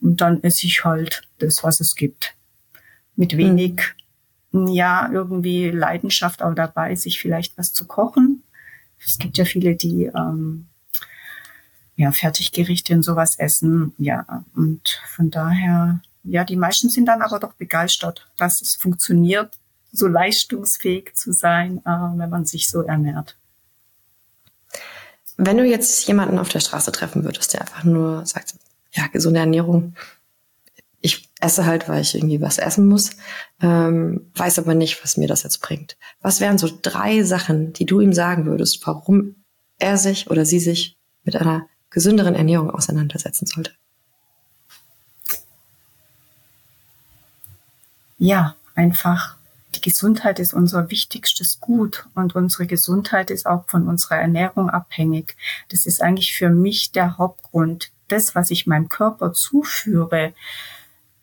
Und 0.00 0.20
dann 0.20 0.42
esse 0.42 0.66
ich 0.66 0.84
halt 0.84 1.22
das, 1.38 1.64
was 1.64 1.80
es 1.80 1.94
gibt. 1.94 2.34
Mit 3.16 3.32
hm. 3.32 3.38
wenig, 3.38 3.82
mhm. 4.52 4.68
ja, 4.68 5.10
irgendwie 5.10 5.70
Leidenschaft 5.70 6.42
auch 6.42 6.54
dabei, 6.54 6.94
sich 6.94 7.20
vielleicht 7.20 7.56
was 7.58 7.72
zu 7.72 7.86
kochen. 7.86 8.42
Es 9.04 9.18
gibt 9.18 9.38
ja 9.38 9.44
viele, 9.44 9.76
die 9.76 10.04
ähm, 10.04 10.66
ja, 11.96 12.12
Fertiggerichte 12.12 12.94
und 12.94 13.02
sowas 13.02 13.38
essen. 13.38 13.94
Ja, 13.98 14.44
und 14.54 15.00
von 15.14 15.30
daher, 15.30 16.00
ja, 16.24 16.44
die 16.44 16.56
meisten 16.56 16.90
sind 16.90 17.06
dann 17.06 17.22
aber 17.22 17.38
doch 17.38 17.54
begeistert, 17.54 18.28
dass 18.36 18.60
es 18.60 18.76
funktioniert, 18.76 19.50
so 19.92 20.06
leistungsfähig 20.06 21.14
zu 21.14 21.32
sein, 21.32 21.78
äh, 21.84 22.18
wenn 22.18 22.30
man 22.30 22.44
sich 22.44 22.68
so 22.68 22.82
ernährt. 22.82 23.36
Wenn 25.38 25.58
du 25.58 25.64
jetzt 25.64 26.06
jemanden 26.06 26.38
auf 26.38 26.48
der 26.48 26.60
Straße 26.60 26.92
treffen 26.92 27.24
würdest, 27.24 27.52
der 27.52 27.62
einfach 27.62 27.84
nur 27.84 28.24
sagt, 28.24 28.54
ja, 28.96 29.06
gesunde 29.08 29.40
Ernährung, 29.40 29.94
ich 31.00 31.28
esse 31.40 31.66
halt, 31.66 31.88
weil 31.88 32.02
ich 32.02 32.14
irgendwie 32.14 32.40
was 32.40 32.58
essen 32.58 32.88
muss, 32.88 33.10
ähm, 33.60 34.30
weiß 34.34 34.58
aber 34.58 34.74
nicht, 34.74 35.02
was 35.04 35.16
mir 35.16 35.28
das 35.28 35.42
jetzt 35.42 35.60
bringt. 35.60 35.96
Was 36.20 36.40
wären 36.40 36.58
so 36.58 36.68
drei 36.82 37.22
Sachen, 37.22 37.72
die 37.72 37.86
du 37.86 38.00
ihm 38.00 38.12
sagen 38.12 38.46
würdest, 38.46 38.84
warum 38.86 39.36
er 39.78 39.98
sich 39.98 40.30
oder 40.30 40.44
sie 40.44 40.58
sich 40.58 40.96
mit 41.22 41.36
einer 41.36 41.68
gesünderen 41.90 42.34
Ernährung 42.34 42.70
auseinandersetzen 42.70 43.46
sollte? 43.46 43.72
Ja, 48.18 48.56
einfach 48.74 49.36
die 49.76 49.82
Gesundheit 49.82 50.38
ist 50.38 50.54
unser 50.54 50.90
wichtigstes 50.90 51.60
Gut 51.60 52.06
und 52.14 52.34
unsere 52.34 52.66
Gesundheit 52.66 53.30
ist 53.30 53.46
auch 53.46 53.68
von 53.68 53.86
unserer 53.86 54.16
Ernährung 54.16 54.70
abhängig. 54.70 55.36
Das 55.68 55.84
ist 55.84 56.02
eigentlich 56.02 56.34
für 56.34 56.48
mich 56.48 56.92
der 56.92 57.18
Hauptgrund. 57.18 57.90
Das, 58.08 58.34
was 58.34 58.50
ich 58.50 58.66
meinem 58.66 58.88
Körper 58.88 59.32
zuführe, 59.32 60.32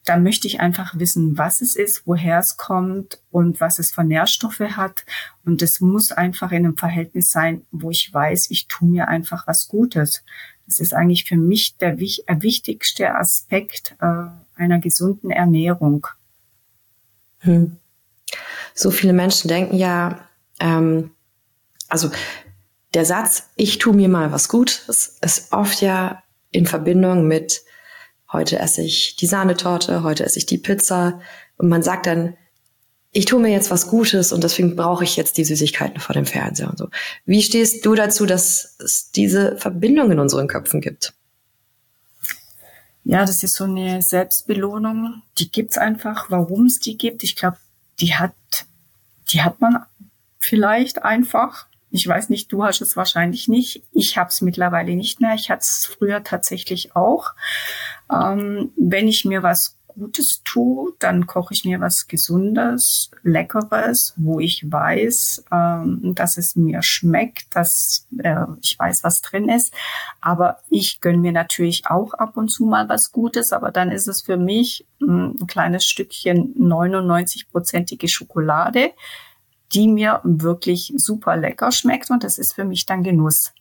da 0.06 0.18
möchte 0.18 0.48
ich 0.48 0.60
einfach 0.60 0.98
wissen, 0.98 1.38
was 1.38 1.62
es 1.62 1.76
ist, 1.76 2.06
woher 2.06 2.38
es 2.40 2.58
kommt 2.58 3.22
und 3.32 3.62
was 3.62 3.80
es 3.80 3.92
für 3.92 4.04
Nährstoffe 4.04 4.60
hat. 4.60 5.06
Und 5.46 5.62
es 5.62 5.80
muss 5.80 6.12
einfach 6.12 6.52
in 6.52 6.66
einem 6.66 6.78
Verhältnis 6.78 7.32
sein, 7.32 7.66
wo 7.72 7.90
ich 7.90 8.14
weiß, 8.14 8.50
ich 8.50 8.68
tue 8.68 8.90
mir 8.90 9.08
einfach 9.08 9.48
was 9.48 9.68
Gutes. 9.68 10.24
Das 10.66 10.80
ist 10.80 10.94
eigentlich 10.94 11.26
für 11.26 11.38
mich 11.38 11.78
der 11.78 12.00
wichtigste 12.00 13.16
Aspekt 13.16 13.96
äh, 14.02 14.26
einer 14.56 14.80
gesunden 14.80 15.32
Ernährung. 15.32 16.08
Hm. 17.40 17.78
So 18.74 18.92
viele 18.92 19.14
Menschen 19.14 19.48
denken 19.48 19.78
ja, 19.78 20.28
ähm, 20.60 21.12
also 21.88 22.12
der 22.94 23.06
Satz, 23.06 23.50
ich 23.56 23.78
tue 23.78 23.94
mir 23.94 24.10
mal 24.10 24.32
was 24.32 24.50
Gutes, 24.50 25.18
ist 25.22 25.52
oft 25.54 25.82
ja 25.82 26.24
in 26.54 26.66
Verbindung 26.66 27.28
mit, 27.28 27.64
heute 28.32 28.58
esse 28.60 28.82
ich 28.82 29.18
die 29.18 29.28
Sahnetorte, 29.28 30.04
heute 30.04 30.26
esse 30.26 30.40
ich 30.40 30.46
die 30.46 30.58
Pizza. 30.58 31.20
Und 31.58 31.68
man 31.68 31.84
sagt 31.84 32.06
dann, 32.06 32.36
ich 33.12 33.26
tue 33.26 33.40
mir 33.40 33.52
jetzt 33.52 33.70
was 33.70 33.88
Gutes 33.88 34.32
und 34.32 34.44
deswegen 34.44 34.76
brauche 34.76 35.04
ich 35.04 35.16
jetzt 35.16 35.38
die 35.38 35.44
Süßigkeiten 35.44 36.00
vor 36.00 36.14
dem 36.14 36.26
Fernseher 36.26 36.70
und 36.70 36.78
so. 36.80 36.90
Wie 37.26 37.44
stehst 37.44 37.86
du 37.86 37.94
dazu, 37.94 38.26
dass 38.26 38.76
es 38.80 39.12
diese 39.12 39.58
Verbindung 39.58 40.12
in 40.12 40.20
unseren 40.20 40.48
Köpfen 40.48 40.82
gibt? 40.82 41.14
Ja, 43.04 43.26
das 43.26 43.44
ist 43.44 43.56
so 43.56 43.66
eine 43.66 44.02
Selbstbelohnung. 44.02 45.22
Die 45.38 45.52
gibt's 45.52 45.78
einfach. 45.78 46.32
Warum 46.32 46.68
es 46.68 46.80
die 46.80 46.98
gibt, 46.98 47.24
ich 47.24 47.36
glaube, 47.36 47.58
die 48.00 48.16
hat, 48.16 48.34
die 49.30 49.42
hat 49.42 49.60
man 49.62 49.86
vielleicht 50.40 51.04
einfach. 51.04 51.68
Ich 51.94 52.08
weiß 52.08 52.30
nicht, 52.30 52.52
du 52.52 52.64
hast 52.66 52.82
es 52.82 52.98
wahrscheinlich 52.98 53.48
nicht. 53.48 53.84
Ich 53.92 54.18
habe 54.18 54.30
es 54.30 54.42
mittlerweile 54.42 54.96
nicht 54.96 55.22
mehr. 55.22 55.36
Ich 55.36 55.52
hatte 55.52 55.62
es 55.62 55.86
früher 55.86 56.24
tatsächlich 56.24 56.96
auch. 56.96 57.34
Ähm, 58.12 58.72
wenn 58.76 59.08
ich 59.08 59.26
mir 59.26 59.44
was 59.44 59.78
Gutes 59.90 60.42
tue, 60.44 60.94
dann 60.98 61.28
koche 61.28 61.54
ich 61.54 61.66
mir 61.66 61.80
was 61.80 62.08
Gesundes, 62.08 63.12
Leckeres, 63.22 64.16
wo 64.18 64.40
ich 64.40 64.66
weiß, 64.72 65.46
ähm, 65.52 66.16
dass 66.16 66.38
es 66.38 66.56
mir 66.56 66.82
schmeckt, 66.82 67.56
dass 67.56 68.08
äh, 68.18 68.48
ich 68.60 68.80
weiß, 68.80 69.04
was 69.04 69.22
drin 69.22 69.48
ist. 69.48 69.72
Aber 70.20 70.58
ich 70.72 71.00
gönne 71.00 71.20
mir 71.20 71.32
natürlich 71.32 71.84
auch 71.86 72.16
ab 72.16 72.38
und 72.38 72.50
zu 72.50 72.66
mal 72.66 72.90
was 72.90 73.12
Gutes, 73.12 73.54
aber 73.54 73.70
dann 73.70 73.92
ist 73.92 74.08
es 74.08 74.24
für 74.24 74.38
mich 74.38 74.88
hm, 75.00 75.38
ein 75.40 75.46
kleines 75.46 75.86
Stückchen 75.86 76.56
99-prozentige 76.56 78.08
Schokolade, 78.08 78.94
die 79.74 79.88
mir 79.88 80.22
wirklich 80.24 80.94
super 80.98 81.36
lecker 81.36 81.72
schmeckt 81.72 82.10
und 82.10 82.24
das 82.24 82.38
ist 82.38 82.54
für 82.54 82.66
mich 82.66 82.86
dann 82.86 83.04
Genuss. 83.04 83.54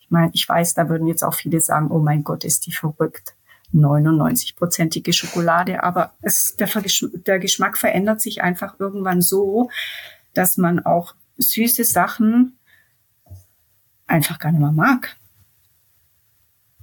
Ich 0.00 0.10
meine, 0.10 0.30
ich 0.34 0.48
weiß, 0.48 0.74
da 0.74 0.88
würden 0.88 1.06
jetzt 1.06 1.22
auch 1.22 1.34
viele 1.34 1.60
sagen, 1.60 1.90
oh 1.90 1.98
mein 1.98 2.24
Gott, 2.24 2.44
ist 2.44 2.66
die 2.66 2.72
verrückt. 2.72 3.34
99-prozentige 3.72 5.12
Schokolade, 5.12 5.82
aber 5.82 6.12
es, 6.22 6.54
der, 6.56 6.68
der 7.26 7.38
Geschmack 7.40 7.76
verändert 7.76 8.20
sich 8.20 8.40
einfach 8.42 8.78
irgendwann 8.78 9.20
so, 9.20 9.68
dass 10.32 10.56
man 10.56 10.84
auch 10.84 11.14
süße 11.38 11.82
Sachen 11.82 12.58
einfach 14.06 14.38
gar 14.38 14.52
nicht 14.52 14.60
mehr 14.60 14.72
mag. 14.72 15.16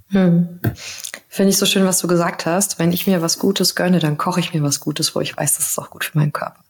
Hm. 0.08 0.60
Finde 1.28 1.50
ich 1.50 1.56
so 1.56 1.64
schön, 1.64 1.86
was 1.86 1.98
du 1.98 2.06
gesagt 2.06 2.44
hast. 2.44 2.78
Wenn 2.78 2.92
ich 2.92 3.06
mir 3.06 3.22
was 3.22 3.38
Gutes 3.38 3.74
gönne, 3.74 3.98
dann 3.98 4.18
koche 4.18 4.40
ich 4.40 4.52
mir 4.52 4.62
was 4.62 4.80
Gutes, 4.80 5.14
wo 5.14 5.20
ich 5.20 5.34
weiß, 5.34 5.56
das 5.56 5.70
ist 5.70 5.78
auch 5.78 5.88
gut 5.88 6.04
für 6.04 6.18
meinen 6.18 6.32
Körper. 6.32 6.62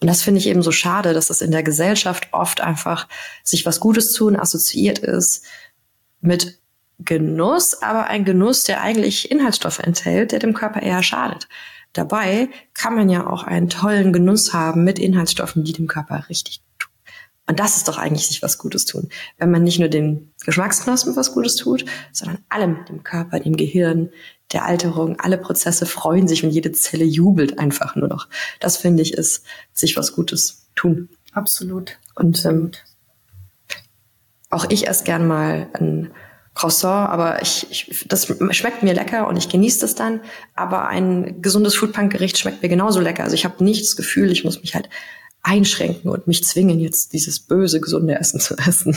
Und 0.00 0.08
das 0.08 0.22
finde 0.22 0.38
ich 0.38 0.46
eben 0.48 0.62
so 0.62 0.72
schade, 0.72 1.14
dass 1.14 1.30
es 1.30 1.40
in 1.40 1.50
der 1.50 1.62
Gesellschaft 1.62 2.28
oft 2.32 2.60
einfach 2.60 3.08
sich 3.42 3.66
was 3.66 3.80
Gutes 3.80 4.12
tun 4.12 4.36
assoziiert 4.36 4.98
ist 4.98 5.44
mit 6.20 6.58
Genuss, 6.98 7.82
aber 7.82 8.06
ein 8.06 8.24
Genuss, 8.24 8.64
der 8.64 8.80
eigentlich 8.80 9.30
Inhaltsstoffe 9.30 9.80
enthält, 9.80 10.32
der 10.32 10.38
dem 10.38 10.54
Körper 10.54 10.82
eher 10.82 11.02
schadet. 11.02 11.48
Dabei 11.92 12.48
kann 12.74 12.94
man 12.94 13.10
ja 13.10 13.26
auch 13.26 13.42
einen 13.42 13.68
tollen 13.68 14.12
Genuss 14.12 14.52
haben 14.52 14.84
mit 14.84 14.98
Inhaltsstoffen, 14.98 15.64
die 15.64 15.72
dem 15.72 15.88
Körper 15.88 16.26
richtig. 16.28 16.62
Und 17.46 17.58
das 17.58 17.76
ist 17.76 17.88
doch 17.88 17.98
eigentlich 17.98 18.28
sich 18.28 18.42
was 18.42 18.56
Gutes 18.56 18.84
tun. 18.84 19.08
Wenn 19.36 19.50
man 19.50 19.64
nicht 19.64 19.78
nur 19.78 19.88
den 19.88 20.32
Geschmacksknospen 20.44 21.16
was 21.16 21.32
Gutes 21.32 21.56
tut, 21.56 21.84
sondern 22.12 22.38
allem, 22.48 22.84
dem 22.88 23.02
Körper, 23.02 23.40
dem 23.40 23.56
Gehirn, 23.56 24.10
der 24.52 24.64
Alterung, 24.64 25.18
alle 25.18 25.38
Prozesse 25.38 25.86
freuen 25.86 26.28
sich 26.28 26.44
und 26.44 26.50
jede 26.50 26.72
Zelle 26.72 27.04
jubelt 27.04 27.58
einfach 27.58 27.96
nur 27.96 28.08
noch. 28.08 28.28
Das 28.60 28.76
finde 28.76 29.02
ich 29.02 29.14
ist 29.14 29.44
sich 29.72 29.96
was 29.96 30.12
Gutes 30.12 30.68
tun. 30.76 31.08
Absolut. 31.32 31.98
Und 32.14 32.44
ähm, 32.44 32.70
auch 34.50 34.66
ich 34.68 34.86
esse 34.86 35.04
gern 35.04 35.26
mal 35.26 35.68
ein 35.72 36.10
Croissant, 36.54 37.08
aber 37.08 37.40
ich, 37.40 37.66
ich, 37.70 38.04
das 38.06 38.26
schmeckt 38.50 38.82
mir 38.82 38.92
lecker 38.92 39.26
und 39.26 39.38
ich 39.38 39.48
genieße 39.48 39.80
das 39.80 39.94
dann. 39.94 40.20
Aber 40.54 40.86
ein 40.86 41.40
gesundes 41.40 41.74
Foodpunk-Gericht 41.74 42.38
schmeckt 42.38 42.62
mir 42.62 42.68
genauso 42.68 43.00
lecker. 43.00 43.24
Also 43.24 43.34
ich 43.34 43.46
habe 43.46 43.64
nicht 43.64 43.82
das 43.82 43.96
Gefühl, 43.96 44.30
ich 44.30 44.44
muss 44.44 44.60
mich 44.60 44.74
halt 44.74 44.90
einschränken 45.42 46.10
und 46.10 46.26
mich 46.26 46.44
zwingen, 46.44 46.78
jetzt 46.80 47.12
dieses 47.12 47.40
böse, 47.40 47.80
gesunde 47.80 48.14
Essen 48.14 48.40
zu 48.40 48.56
essen. 48.56 48.96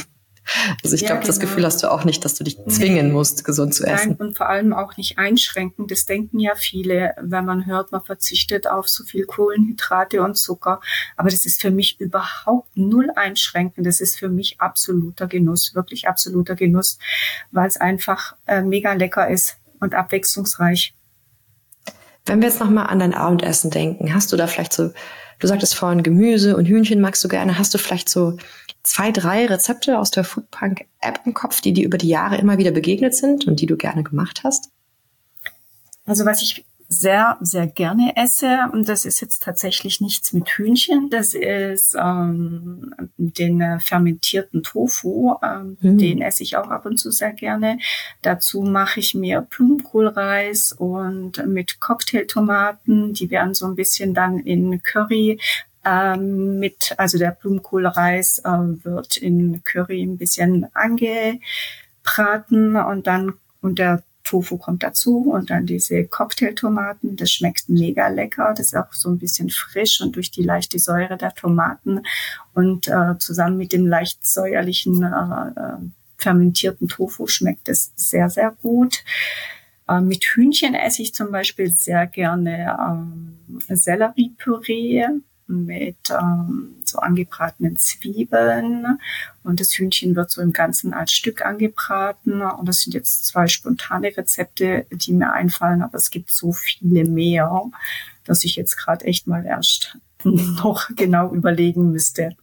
Also 0.84 0.96
ich 0.96 1.02
ja, 1.02 1.08
glaube, 1.08 1.22
genau. 1.22 1.28
das 1.28 1.40
Gefühl 1.40 1.66
hast 1.66 1.82
du 1.82 1.92
auch 1.92 2.04
nicht, 2.04 2.24
dass 2.24 2.36
du 2.36 2.44
dich 2.44 2.58
zwingen 2.68 3.12
musst, 3.12 3.44
gesund 3.46 3.74
zu 3.74 3.84
essen. 3.84 4.16
Nein, 4.20 4.28
und 4.28 4.38
vor 4.38 4.48
allem 4.48 4.74
auch 4.74 4.96
nicht 4.96 5.18
einschränken. 5.18 5.88
Das 5.88 6.06
denken 6.06 6.40
ja 6.40 6.54
viele, 6.56 7.16
wenn 7.20 7.46
man 7.46 7.66
hört, 7.66 7.92
man 7.92 8.04
verzichtet 8.04 8.68
auf 8.68 8.88
so 8.88 9.04
viel 9.04 9.26
Kohlenhydrate 9.26 10.22
und 10.22 10.38
Zucker. 10.38 10.82
Aber 11.18 11.30
das 11.30 11.46
ist 11.46 11.62
für 11.62 11.72
mich 11.72 12.00
überhaupt 12.00 12.78
null 12.78 13.10
einschränkend. 13.16 13.88
Das 13.88 14.00
ist 14.00 14.20
für 14.20 14.30
mich 14.30 14.62
absoluter 14.62 15.28
Genuss, 15.28 15.74
wirklich 15.74 16.08
absoluter 16.08 16.56
Genuss, 16.56 17.00
weil 17.52 17.68
es 17.68 17.78
einfach 17.78 18.36
äh, 18.46 18.62
mega 18.62 18.94
lecker 18.94 19.28
ist 19.28 19.58
und 19.80 19.96
abwechslungsreich. 19.96 20.94
Wenn 22.28 22.42
wir 22.42 22.50
jetzt 22.50 22.60
nochmal 22.60 22.88
an 22.88 23.00
dein 23.00 23.14
Abendessen 23.14 23.72
denken, 23.72 24.14
hast 24.14 24.32
du 24.32 24.38
da 24.38 24.48
vielleicht 24.48 24.74
so, 24.74 24.92
du 25.40 25.48
sagtest 25.48 25.76
vorhin 25.76 26.04
Gemüse 26.04 26.56
und 26.56 26.66
Hühnchen 26.66 27.02
magst 27.02 27.24
du 27.24 27.28
gerne, 27.28 27.58
hast 27.58 27.74
du 27.74 27.78
vielleicht 27.78 28.10
so 28.10 28.38
zwei, 28.84 29.12
drei 29.12 29.46
Rezepte 29.46 30.00
aus 30.00 30.12
der 30.12 30.24
Foodpunk 30.24 30.86
App 31.02 31.22
im 31.26 31.34
Kopf, 31.34 31.62
die 31.62 31.74
dir 31.74 31.86
über 31.86 31.98
die 31.98 32.08
Jahre 32.08 32.38
immer 32.38 32.58
wieder 32.58 32.72
begegnet 32.72 33.16
sind 33.16 33.48
und 33.48 33.60
die 33.60 33.66
du 33.66 33.76
gerne 33.78 34.04
gemacht 34.04 34.42
hast? 34.44 34.70
Also 36.06 36.26
was 36.26 36.42
ich 36.42 36.66
sehr, 36.96 37.38
sehr 37.42 37.68
gerne 37.68 38.16
esse. 38.16 38.70
Und 38.72 38.88
das 38.88 39.04
ist 39.06 39.20
jetzt 39.20 39.44
tatsächlich 39.44 40.00
nichts 40.02 40.32
mit 40.34 40.48
Hühnchen. 40.50 41.10
Das 41.10 41.34
ist 41.34 41.98
ähm, 42.00 42.94
den 43.18 43.60
äh, 43.60 43.80
fermentierten 43.80 44.62
Tofu. 44.64 45.36
Ähm, 45.44 45.78
mhm. 45.82 45.98
Den 45.98 46.22
esse 46.22 46.44
ich 46.44 46.56
auch 46.58 46.70
ab 46.70 46.86
und 46.86 46.98
zu 46.98 47.12
sehr 47.12 47.34
gerne. 47.34 47.80
Dazu 48.22 48.62
mache 48.62 49.02
ich 49.02 49.14
mir 49.14 49.42
Blumenkohlreis 49.42 50.72
und 50.72 51.46
mit 51.46 51.82
Cocktailtomaten. 51.82 53.14
Die 53.14 53.30
werden 53.30 53.54
so 53.54 53.66
ein 53.66 53.76
bisschen 53.76 54.14
dann 54.14 54.40
in 54.40 54.82
Curry 54.82 55.38
ähm, 55.84 56.60
mit, 56.60 56.96
also 56.98 57.18
der 57.18 57.32
Blumenkohlreis 57.32 58.40
äh, 58.40 58.50
wird 58.50 59.18
in 59.18 59.62
Curry 59.64 60.02
ein 60.02 60.18
bisschen 60.18 60.68
angebraten 60.74 62.78
und 62.78 63.08
dann 63.08 63.34
und 63.62 63.80
der 63.80 64.04
Tofu 64.26 64.58
kommt 64.58 64.84
dazu 64.84 65.32
und 65.32 65.50
dann 65.50 65.66
diese 65.66 66.04
Cocktailtomaten. 66.06 67.16
Das 67.16 67.32
schmeckt 67.32 67.70
mega 67.70 68.10
lecker. 68.10 68.54
Das 68.58 68.68
ist 68.68 68.76
auch 68.76 68.92
so 68.92 69.10
ein 69.10 69.20
bisschen 69.20 69.50
frisch 69.50 70.02
und 70.02 70.16
durch 70.18 70.32
die 70.32 70.44
leichte 70.44 70.80
Säure 70.80 71.16
der 71.16 71.34
Tomaten 71.34 72.02
und 72.54 72.88
äh, 72.88 73.18
zusammen 73.20 73.58
mit 73.58 73.72
dem 73.72 73.88
leicht 73.88 74.26
säuerlichen 74.26 75.04
äh, 75.04 75.60
äh 75.60 75.78
fermentierten 76.18 76.88
Tofu 76.88 77.28
schmeckt 77.28 77.70
es 77.70 77.92
sehr, 77.96 78.30
sehr 78.30 78.52
gut. 78.62 79.04
Äh, 79.88 80.02
mit 80.02 80.24
Hühnchen 80.24 80.74
esse 80.74 81.02
ich 81.04 81.14
zum 81.14 81.30
Beispiel 81.32 81.70
sehr 81.70 82.08
gerne 82.08 82.76
ähm, 82.80 83.38
Selleriepüree 83.70 85.06
mit 85.48 86.10
ähm, 86.10 86.76
so 86.84 87.00
angebratenen 87.00 87.78
Zwiebeln 87.78 89.00
und 89.44 89.60
das 89.60 89.74
Hühnchen 89.74 90.16
wird 90.16 90.32
so 90.32 90.42
im 90.42 90.54
Ganzen 90.54 90.94
als 90.94 91.12
Stück 91.12 91.46
angebraten 91.46 92.42
und 92.42 92.68
das 92.68 92.80
sind 92.80 92.94
jetzt 92.94 93.28
zwei 93.28 93.48
spontane 93.48 94.16
Rezepte, 94.16 94.86
die 94.92 95.14
mir 95.14 95.32
einfallen, 95.32 95.82
aber 95.82 95.98
es 95.98 96.10
gibt 96.10 96.32
so 96.32 96.52
viele 96.52 97.06
mehr, 97.06 97.64
dass 98.24 98.44
ich 98.44 98.56
jetzt 98.56 98.76
gerade 98.78 99.06
echt 99.06 99.28
mal 99.28 99.46
erst 99.46 99.98
noch 100.24 100.90
genau 100.96 101.32
überlegen 101.32 101.92
müsste. 101.92 102.36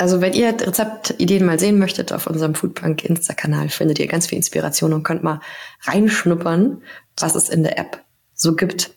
Also 0.00 0.22
wenn 0.22 0.32
ihr 0.32 0.48
Rezeptideen 0.48 1.44
mal 1.44 1.60
sehen 1.60 1.78
möchtet 1.78 2.10
auf 2.10 2.26
unserem 2.26 2.54
Foodpunk 2.54 3.04
Insta-Kanal, 3.04 3.68
findet 3.68 3.98
ihr 3.98 4.06
ganz 4.06 4.28
viel 4.28 4.36
Inspiration 4.36 4.94
und 4.94 5.02
könnt 5.02 5.22
mal 5.22 5.42
reinschnuppern, 5.82 6.82
was 7.18 7.34
es 7.34 7.50
in 7.50 7.62
der 7.62 7.78
App 7.78 8.02
so 8.32 8.56
gibt. 8.56 8.94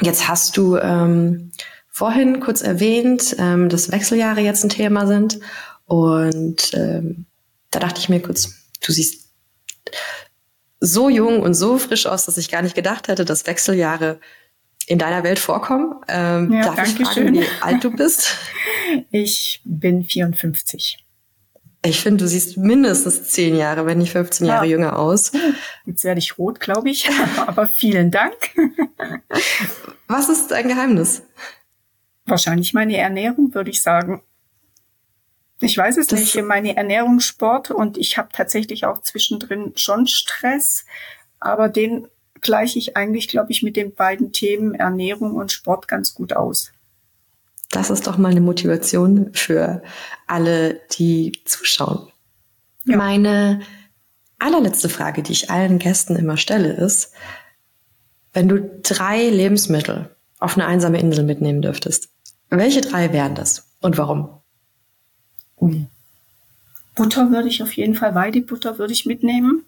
Jetzt 0.00 0.28
hast 0.28 0.56
du 0.56 0.76
ähm, 0.76 1.52
vorhin 1.88 2.40
kurz 2.40 2.60
erwähnt, 2.62 3.36
ähm, 3.38 3.68
dass 3.68 3.90
Wechseljahre 3.90 4.40
jetzt 4.40 4.64
ein 4.64 4.68
Thema 4.68 5.06
sind. 5.06 5.40
Und 5.86 6.74
ähm, 6.74 7.26
da 7.70 7.80
dachte 7.80 8.00
ich 8.00 8.08
mir 8.08 8.20
kurz, 8.20 8.54
du 8.80 8.92
siehst 8.92 9.30
so 10.80 11.08
jung 11.08 11.40
und 11.40 11.54
so 11.54 11.78
frisch 11.78 12.06
aus, 12.06 12.26
dass 12.26 12.36
ich 12.36 12.50
gar 12.50 12.62
nicht 12.62 12.74
gedacht 12.74 13.08
hätte, 13.08 13.24
dass 13.24 13.46
Wechseljahre 13.46 14.20
in 14.86 14.98
deiner 14.98 15.24
Welt 15.24 15.38
vorkommen. 15.38 15.94
Ähm, 16.08 16.52
ja, 16.52 16.62
darf 16.62 16.86
ich 16.86 16.94
fragen, 16.94 17.14
schön. 17.14 17.34
wie 17.34 17.46
alt 17.60 17.82
du 17.84 17.90
bist? 17.90 18.34
Ich 19.10 19.60
bin 19.64 20.04
54. 20.04 21.05
Ich 21.88 22.00
finde, 22.00 22.24
du 22.24 22.28
siehst 22.28 22.56
mindestens 22.56 23.24
zehn 23.24 23.56
Jahre, 23.56 23.86
wenn 23.86 23.98
nicht 23.98 24.12
15 24.12 24.46
Jahre 24.46 24.66
ja. 24.66 24.72
jünger 24.72 24.98
aus. 24.98 25.32
Jetzt 25.84 26.04
werde 26.04 26.18
ich 26.18 26.38
rot, 26.38 26.60
glaube 26.60 26.90
ich. 26.90 27.08
Aber 27.46 27.66
vielen 27.66 28.10
Dank. 28.10 28.34
Was 30.08 30.28
ist 30.28 30.50
dein 30.50 30.68
Geheimnis? 30.68 31.22
Wahrscheinlich 32.24 32.74
meine 32.74 32.96
Ernährung, 32.96 33.54
würde 33.54 33.70
ich 33.70 33.82
sagen. 33.82 34.22
Ich 35.60 35.76
weiß 35.76 35.96
es 35.96 36.08
das 36.08 36.20
nicht. 36.20 36.42
Meine 36.44 36.76
Ernährung, 36.76 37.20
Sport 37.20 37.70
und 37.70 37.96
ich 37.96 38.18
habe 38.18 38.28
tatsächlich 38.32 38.84
auch 38.84 39.00
zwischendrin 39.00 39.72
schon 39.76 40.06
Stress, 40.06 40.84
aber 41.40 41.68
den 41.68 42.08
gleiche 42.40 42.78
ich 42.78 42.96
eigentlich, 42.96 43.28
glaube 43.28 43.52
ich, 43.52 43.62
mit 43.62 43.76
den 43.76 43.94
beiden 43.94 44.32
Themen 44.32 44.74
Ernährung 44.74 45.34
und 45.34 45.52
Sport 45.52 45.88
ganz 45.88 46.14
gut 46.14 46.34
aus. 46.34 46.72
Das 47.76 47.90
ist 47.90 48.06
doch 48.06 48.16
mal 48.16 48.30
eine 48.30 48.40
Motivation 48.40 49.34
für 49.34 49.82
alle, 50.26 50.80
die 50.92 51.32
zuschauen. 51.44 52.08
Ja. 52.86 52.96
Meine 52.96 53.60
allerletzte 54.38 54.88
Frage, 54.88 55.22
die 55.22 55.32
ich 55.32 55.50
allen 55.50 55.78
Gästen 55.78 56.16
immer 56.16 56.38
stelle, 56.38 56.72
ist, 56.72 57.12
wenn 58.32 58.48
du 58.48 58.62
drei 58.82 59.28
Lebensmittel 59.28 60.08
auf 60.38 60.56
eine 60.56 60.64
einsame 60.64 60.98
Insel 60.98 61.22
mitnehmen 61.22 61.60
dürftest, 61.60 62.08
welche 62.48 62.80
drei 62.80 63.12
wären 63.12 63.34
das 63.34 63.68
und 63.82 63.98
warum? 63.98 64.30
Butter 66.94 67.30
würde 67.30 67.48
ich 67.48 67.62
auf 67.62 67.72
jeden 67.74 67.94
Fall, 67.94 68.14
Weidebutter 68.14 68.78
würde 68.78 68.94
ich 68.94 69.04
mitnehmen, 69.04 69.66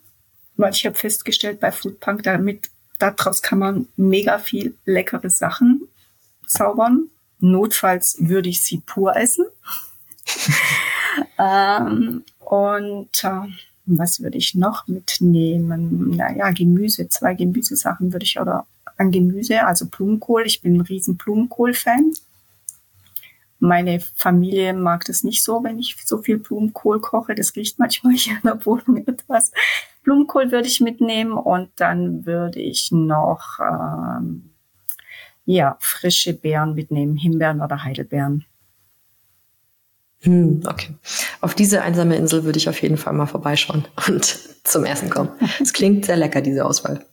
weil 0.56 0.72
ich 0.72 0.86
habe 0.86 0.96
festgestellt 0.96 1.60
bei 1.60 1.70
Foodpunk, 1.70 2.22
damit 2.22 2.70
daraus 2.98 3.42
kann 3.42 3.58
man 3.58 3.86
mega 3.96 4.38
viel 4.38 4.78
leckere 4.86 5.28
Sachen 5.28 5.88
zaubern. 6.46 7.10
Notfalls 7.40 8.16
würde 8.20 8.48
ich 8.48 8.62
sie 8.62 8.78
pur 8.78 9.16
essen. 9.16 9.46
ähm, 11.38 12.24
und 12.40 13.24
äh, 13.24 13.48
was 13.86 14.20
würde 14.20 14.38
ich 14.38 14.54
noch 14.54 14.86
mitnehmen? 14.86 16.16
Naja, 16.16 16.50
Gemüse, 16.50 17.08
zwei 17.08 17.34
Gemüsesachen 17.34 18.12
würde 18.12 18.24
ich 18.24 18.38
oder 18.38 18.66
an 18.96 19.12
Gemüse, 19.12 19.64
also 19.64 19.86
Blumenkohl. 19.86 20.42
Ich 20.46 20.60
bin 20.60 20.76
ein 20.76 20.80
riesen 20.82 21.16
Blumenkohl-Fan. 21.16 22.12
Meine 23.60 24.00
Familie 24.00 24.72
mag 24.72 25.04
das 25.06 25.24
nicht 25.24 25.42
so, 25.42 25.64
wenn 25.64 25.78
ich 25.78 25.96
so 26.04 26.18
viel 26.18 26.38
Blumenkohl 26.38 27.00
koche. 27.00 27.34
Das 27.34 27.56
riecht 27.56 27.78
manchmal 27.78 28.14
hier 28.14 28.34
in 28.34 28.42
der 28.44 28.64
Wohnung 28.64 28.96
etwas. 29.06 29.52
Blumenkohl 30.02 30.52
würde 30.52 30.68
ich 30.68 30.80
mitnehmen 30.80 31.32
und 31.32 31.70
dann 31.76 32.24
würde 32.26 32.60
ich 32.60 32.90
noch 32.92 33.58
ähm, 33.60 34.50
ja, 35.48 35.78
frische 35.80 36.34
Beeren 36.34 36.74
mitnehmen, 36.74 37.16
Himbeeren 37.16 37.62
oder 37.62 37.82
Heidelbeeren. 37.82 38.44
Hm, 40.20 40.62
okay. 40.66 40.94
Auf 41.40 41.54
diese 41.54 41.80
einsame 41.80 42.16
Insel 42.16 42.44
würde 42.44 42.58
ich 42.58 42.68
auf 42.68 42.82
jeden 42.82 42.98
Fall 42.98 43.14
mal 43.14 43.26
vorbeischauen 43.26 43.86
und 44.08 44.24
zum 44.64 44.84
Essen 44.84 45.08
kommen. 45.08 45.30
Es 45.58 45.72
klingt 45.72 46.04
sehr 46.04 46.16
lecker, 46.16 46.42
diese 46.42 46.66
Auswahl. 46.66 47.06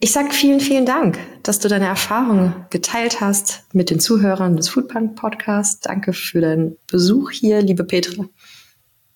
Ich 0.00 0.10
sage 0.10 0.32
vielen, 0.32 0.58
vielen 0.58 0.86
Dank, 0.86 1.18
dass 1.44 1.60
du 1.60 1.68
deine 1.68 1.86
Erfahrungen 1.86 2.66
geteilt 2.70 3.20
hast 3.20 3.64
mit 3.72 3.90
den 3.90 4.00
Zuhörern 4.00 4.56
des 4.56 4.68
Foodpunk 4.68 5.14
Podcasts. 5.14 5.80
Danke 5.80 6.12
für 6.12 6.40
deinen 6.40 6.76
Besuch 6.88 7.30
hier, 7.30 7.62
liebe 7.62 7.84
Petra. 7.84 8.24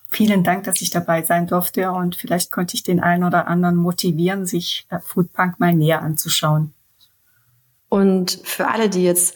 Vielen 0.09 0.45
Dank, 0.45 0.63
dass 0.63 0.81
ich 0.81 0.89
dabei 0.89 1.23
sein 1.23 1.47
durfte 1.47 1.91
und 1.91 2.15
vielleicht 2.15 2.51
konnte 2.51 2.75
ich 2.75 2.83
den 2.83 3.01
einen 3.01 3.25
oder 3.25 3.47
anderen 3.47 3.75
motivieren, 3.75 4.45
sich 4.45 4.85
äh, 4.89 4.99
Foodpunk 4.99 5.59
mal 5.59 5.73
näher 5.73 6.01
anzuschauen. 6.01 6.73
Und 7.91 8.39
für 8.45 8.69
alle, 8.69 8.87
die 8.87 9.03
jetzt 9.03 9.35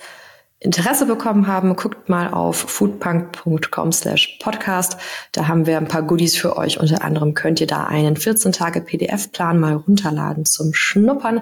Interesse 0.61 1.05
bekommen 1.05 1.47
haben, 1.47 1.75
guckt 1.75 2.07
mal 2.07 2.29
auf 2.29 2.55
foodpunk.com 2.55 3.91
slash 3.91 4.39
podcast. 4.41 4.95
Da 5.33 5.49
haben 5.49 5.65
wir 5.65 5.75
ein 5.75 5.89
paar 5.89 6.03
Goodies 6.03 6.37
für 6.37 6.55
euch. 6.55 6.79
Unter 6.79 7.03
anderem 7.03 7.33
könnt 7.33 7.59
ihr 7.59 7.67
da 7.67 7.83
einen 7.83 8.15
14-Tage-PDF-Plan 8.15 9.59
mal 9.59 9.73
runterladen 9.73 10.45
zum 10.45 10.73
Schnuppern 10.73 11.41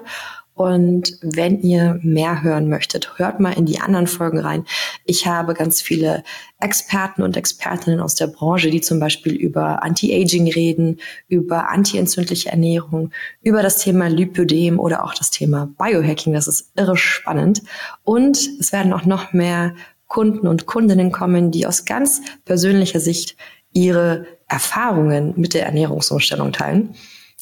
und 0.54 1.18
wenn 1.20 1.60
ihr 1.62 1.98
mehr 2.02 2.42
hören 2.42 2.68
möchtet, 2.68 3.18
hört 3.18 3.40
mal 3.40 3.52
in 3.52 3.66
die 3.66 3.80
anderen 3.80 4.06
Folgen 4.06 4.38
rein. 4.38 4.64
Ich 5.04 5.26
habe 5.26 5.52
ganz 5.52 5.82
viele 5.82 6.22
Experten 6.60 7.22
und 7.22 7.36
Expertinnen 7.36 8.00
aus 8.00 8.14
der 8.14 8.28
Branche, 8.28 8.70
die 8.70 8.80
zum 8.80 9.00
Beispiel 9.00 9.34
über 9.34 9.82
Anti-Aging 9.82 10.52
reden, 10.52 11.00
über 11.26 11.70
anti-entzündliche 11.70 12.50
Ernährung, 12.50 13.10
über 13.42 13.62
das 13.62 13.78
Thema 13.78 14.08
Lipödem 14.08 14.78
oder 14.78 15.04
auch 15.04 15.14
das 15.14 15.32
Thema 15.32 15.68
Biohacking. 15.76 16.32
Das 16.32 16.46
ist 16.46 16.70
irre 16.76 16.96
spannend. 16.96 17.62
Und 18.04 18.38
es 18.60 18.72
werden 18.72 18.92
auch 18.92 19.04
noch 19.04 19.32
mehr 19.32 19.74
Kunden 20.06 20.46
und 20.46 20.66
Kundinnen 20.66 21.10
kommen, 21.10 21.50
die 21.50 21.66
aus 21.66 21.84
ganz 21.84 22.22
persönlicher 22.44 23.00
Sicht 23.00 23.36
ihre 23.72 24.26
Erfahrungen 24.46 25.34
mit 25.36 25.52
der 25.52 25.66
Ernährungsumstellung 25.66 26.52
teilen. 26.52 26.94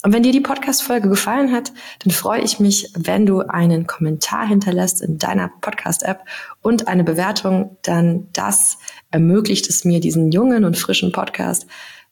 Und 0.04 0.12
wenn 0.12 0.24
dir 0.24 0.32
die 0.32 0.40
Podcast-Folge 0.40 1.08
gefallen 1.08 1.52
hat, 1.52 1.72
dann 2.02 2.12
freue 2.12 2.42
ich 2.42 2.58
mich, 2.58 2.90
wenn 2.96 3.24
du 3.24 3.40
einen 3.40 3.86
Kommentar 3.86 4.46
hinterlässt 4.46 5.00
in 5.00 5.18
deiner 5.18 5.48
Podcast-App 5.60 6.24
und 6.60 6.88
eine 6.88 7.04
Bewertung, 7.04 7.76
dann 7.82 8.26
das 8.32 8.78
ermöglicht 9.12 9.68
es 9.68 9.84
mir, 9.84 10.00
diesen 10.00 10.32
jungen 10.32 10.64
und 10.64 10.76
frischen 10.76 11.12
Podcast 11.12 11.66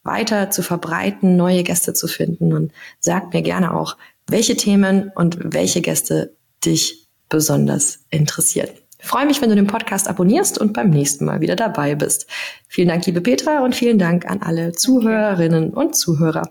weiter 0.05 0.51
zu 0.51 0.63
verbreiten, 0.63 1.37
neue 1.37 1.65
Gäste 1.65 1.93
zu 1.93 2.07
finden 2.07 2.53
und 2.53 2.73
sag 3.01 3.35
mir 3.35 3.43
gerne 3.43 3.75
auch, 3.75 3.97
welche 4.29 4.57
Themen 4.57 5.11
und 5.15 5.39
welche 5.53 5.81
Gäste 5.81 6.37
dich 6.65 7.09
besonders 7.29 8.05
interessieren. 8.11 8.71
Ich 9.01 9.07
freue 9.07 9.27
mich, 9.27 9.43
wenn 9.43 9.49
du 9.49 9.57
den 9.57 9.67
Podcast 9.67 10.09
abonnierst 10.09 10.59
und 10.59 10.75
beim 10.75 10.91
nächsten 10.91 11.25
Mal 11.25 11.41
wieder 11.41 11.57
dabei 11.57 11.95
bist. 11.95 12.27
Vielen 12.69 12.89
Dank, 12.89 13.05
liebe 13.07 13.21
Petra, 13.21 13.65
und 13.65 13.75
vielen 13.75 13.99
Dank 13.99 14.31
an 14.31 14.43
alle 14.43 14.73
Zuhörerinnen 14.73 15.71
und 15.71 15.97
Zuhörer. 15.97 16.51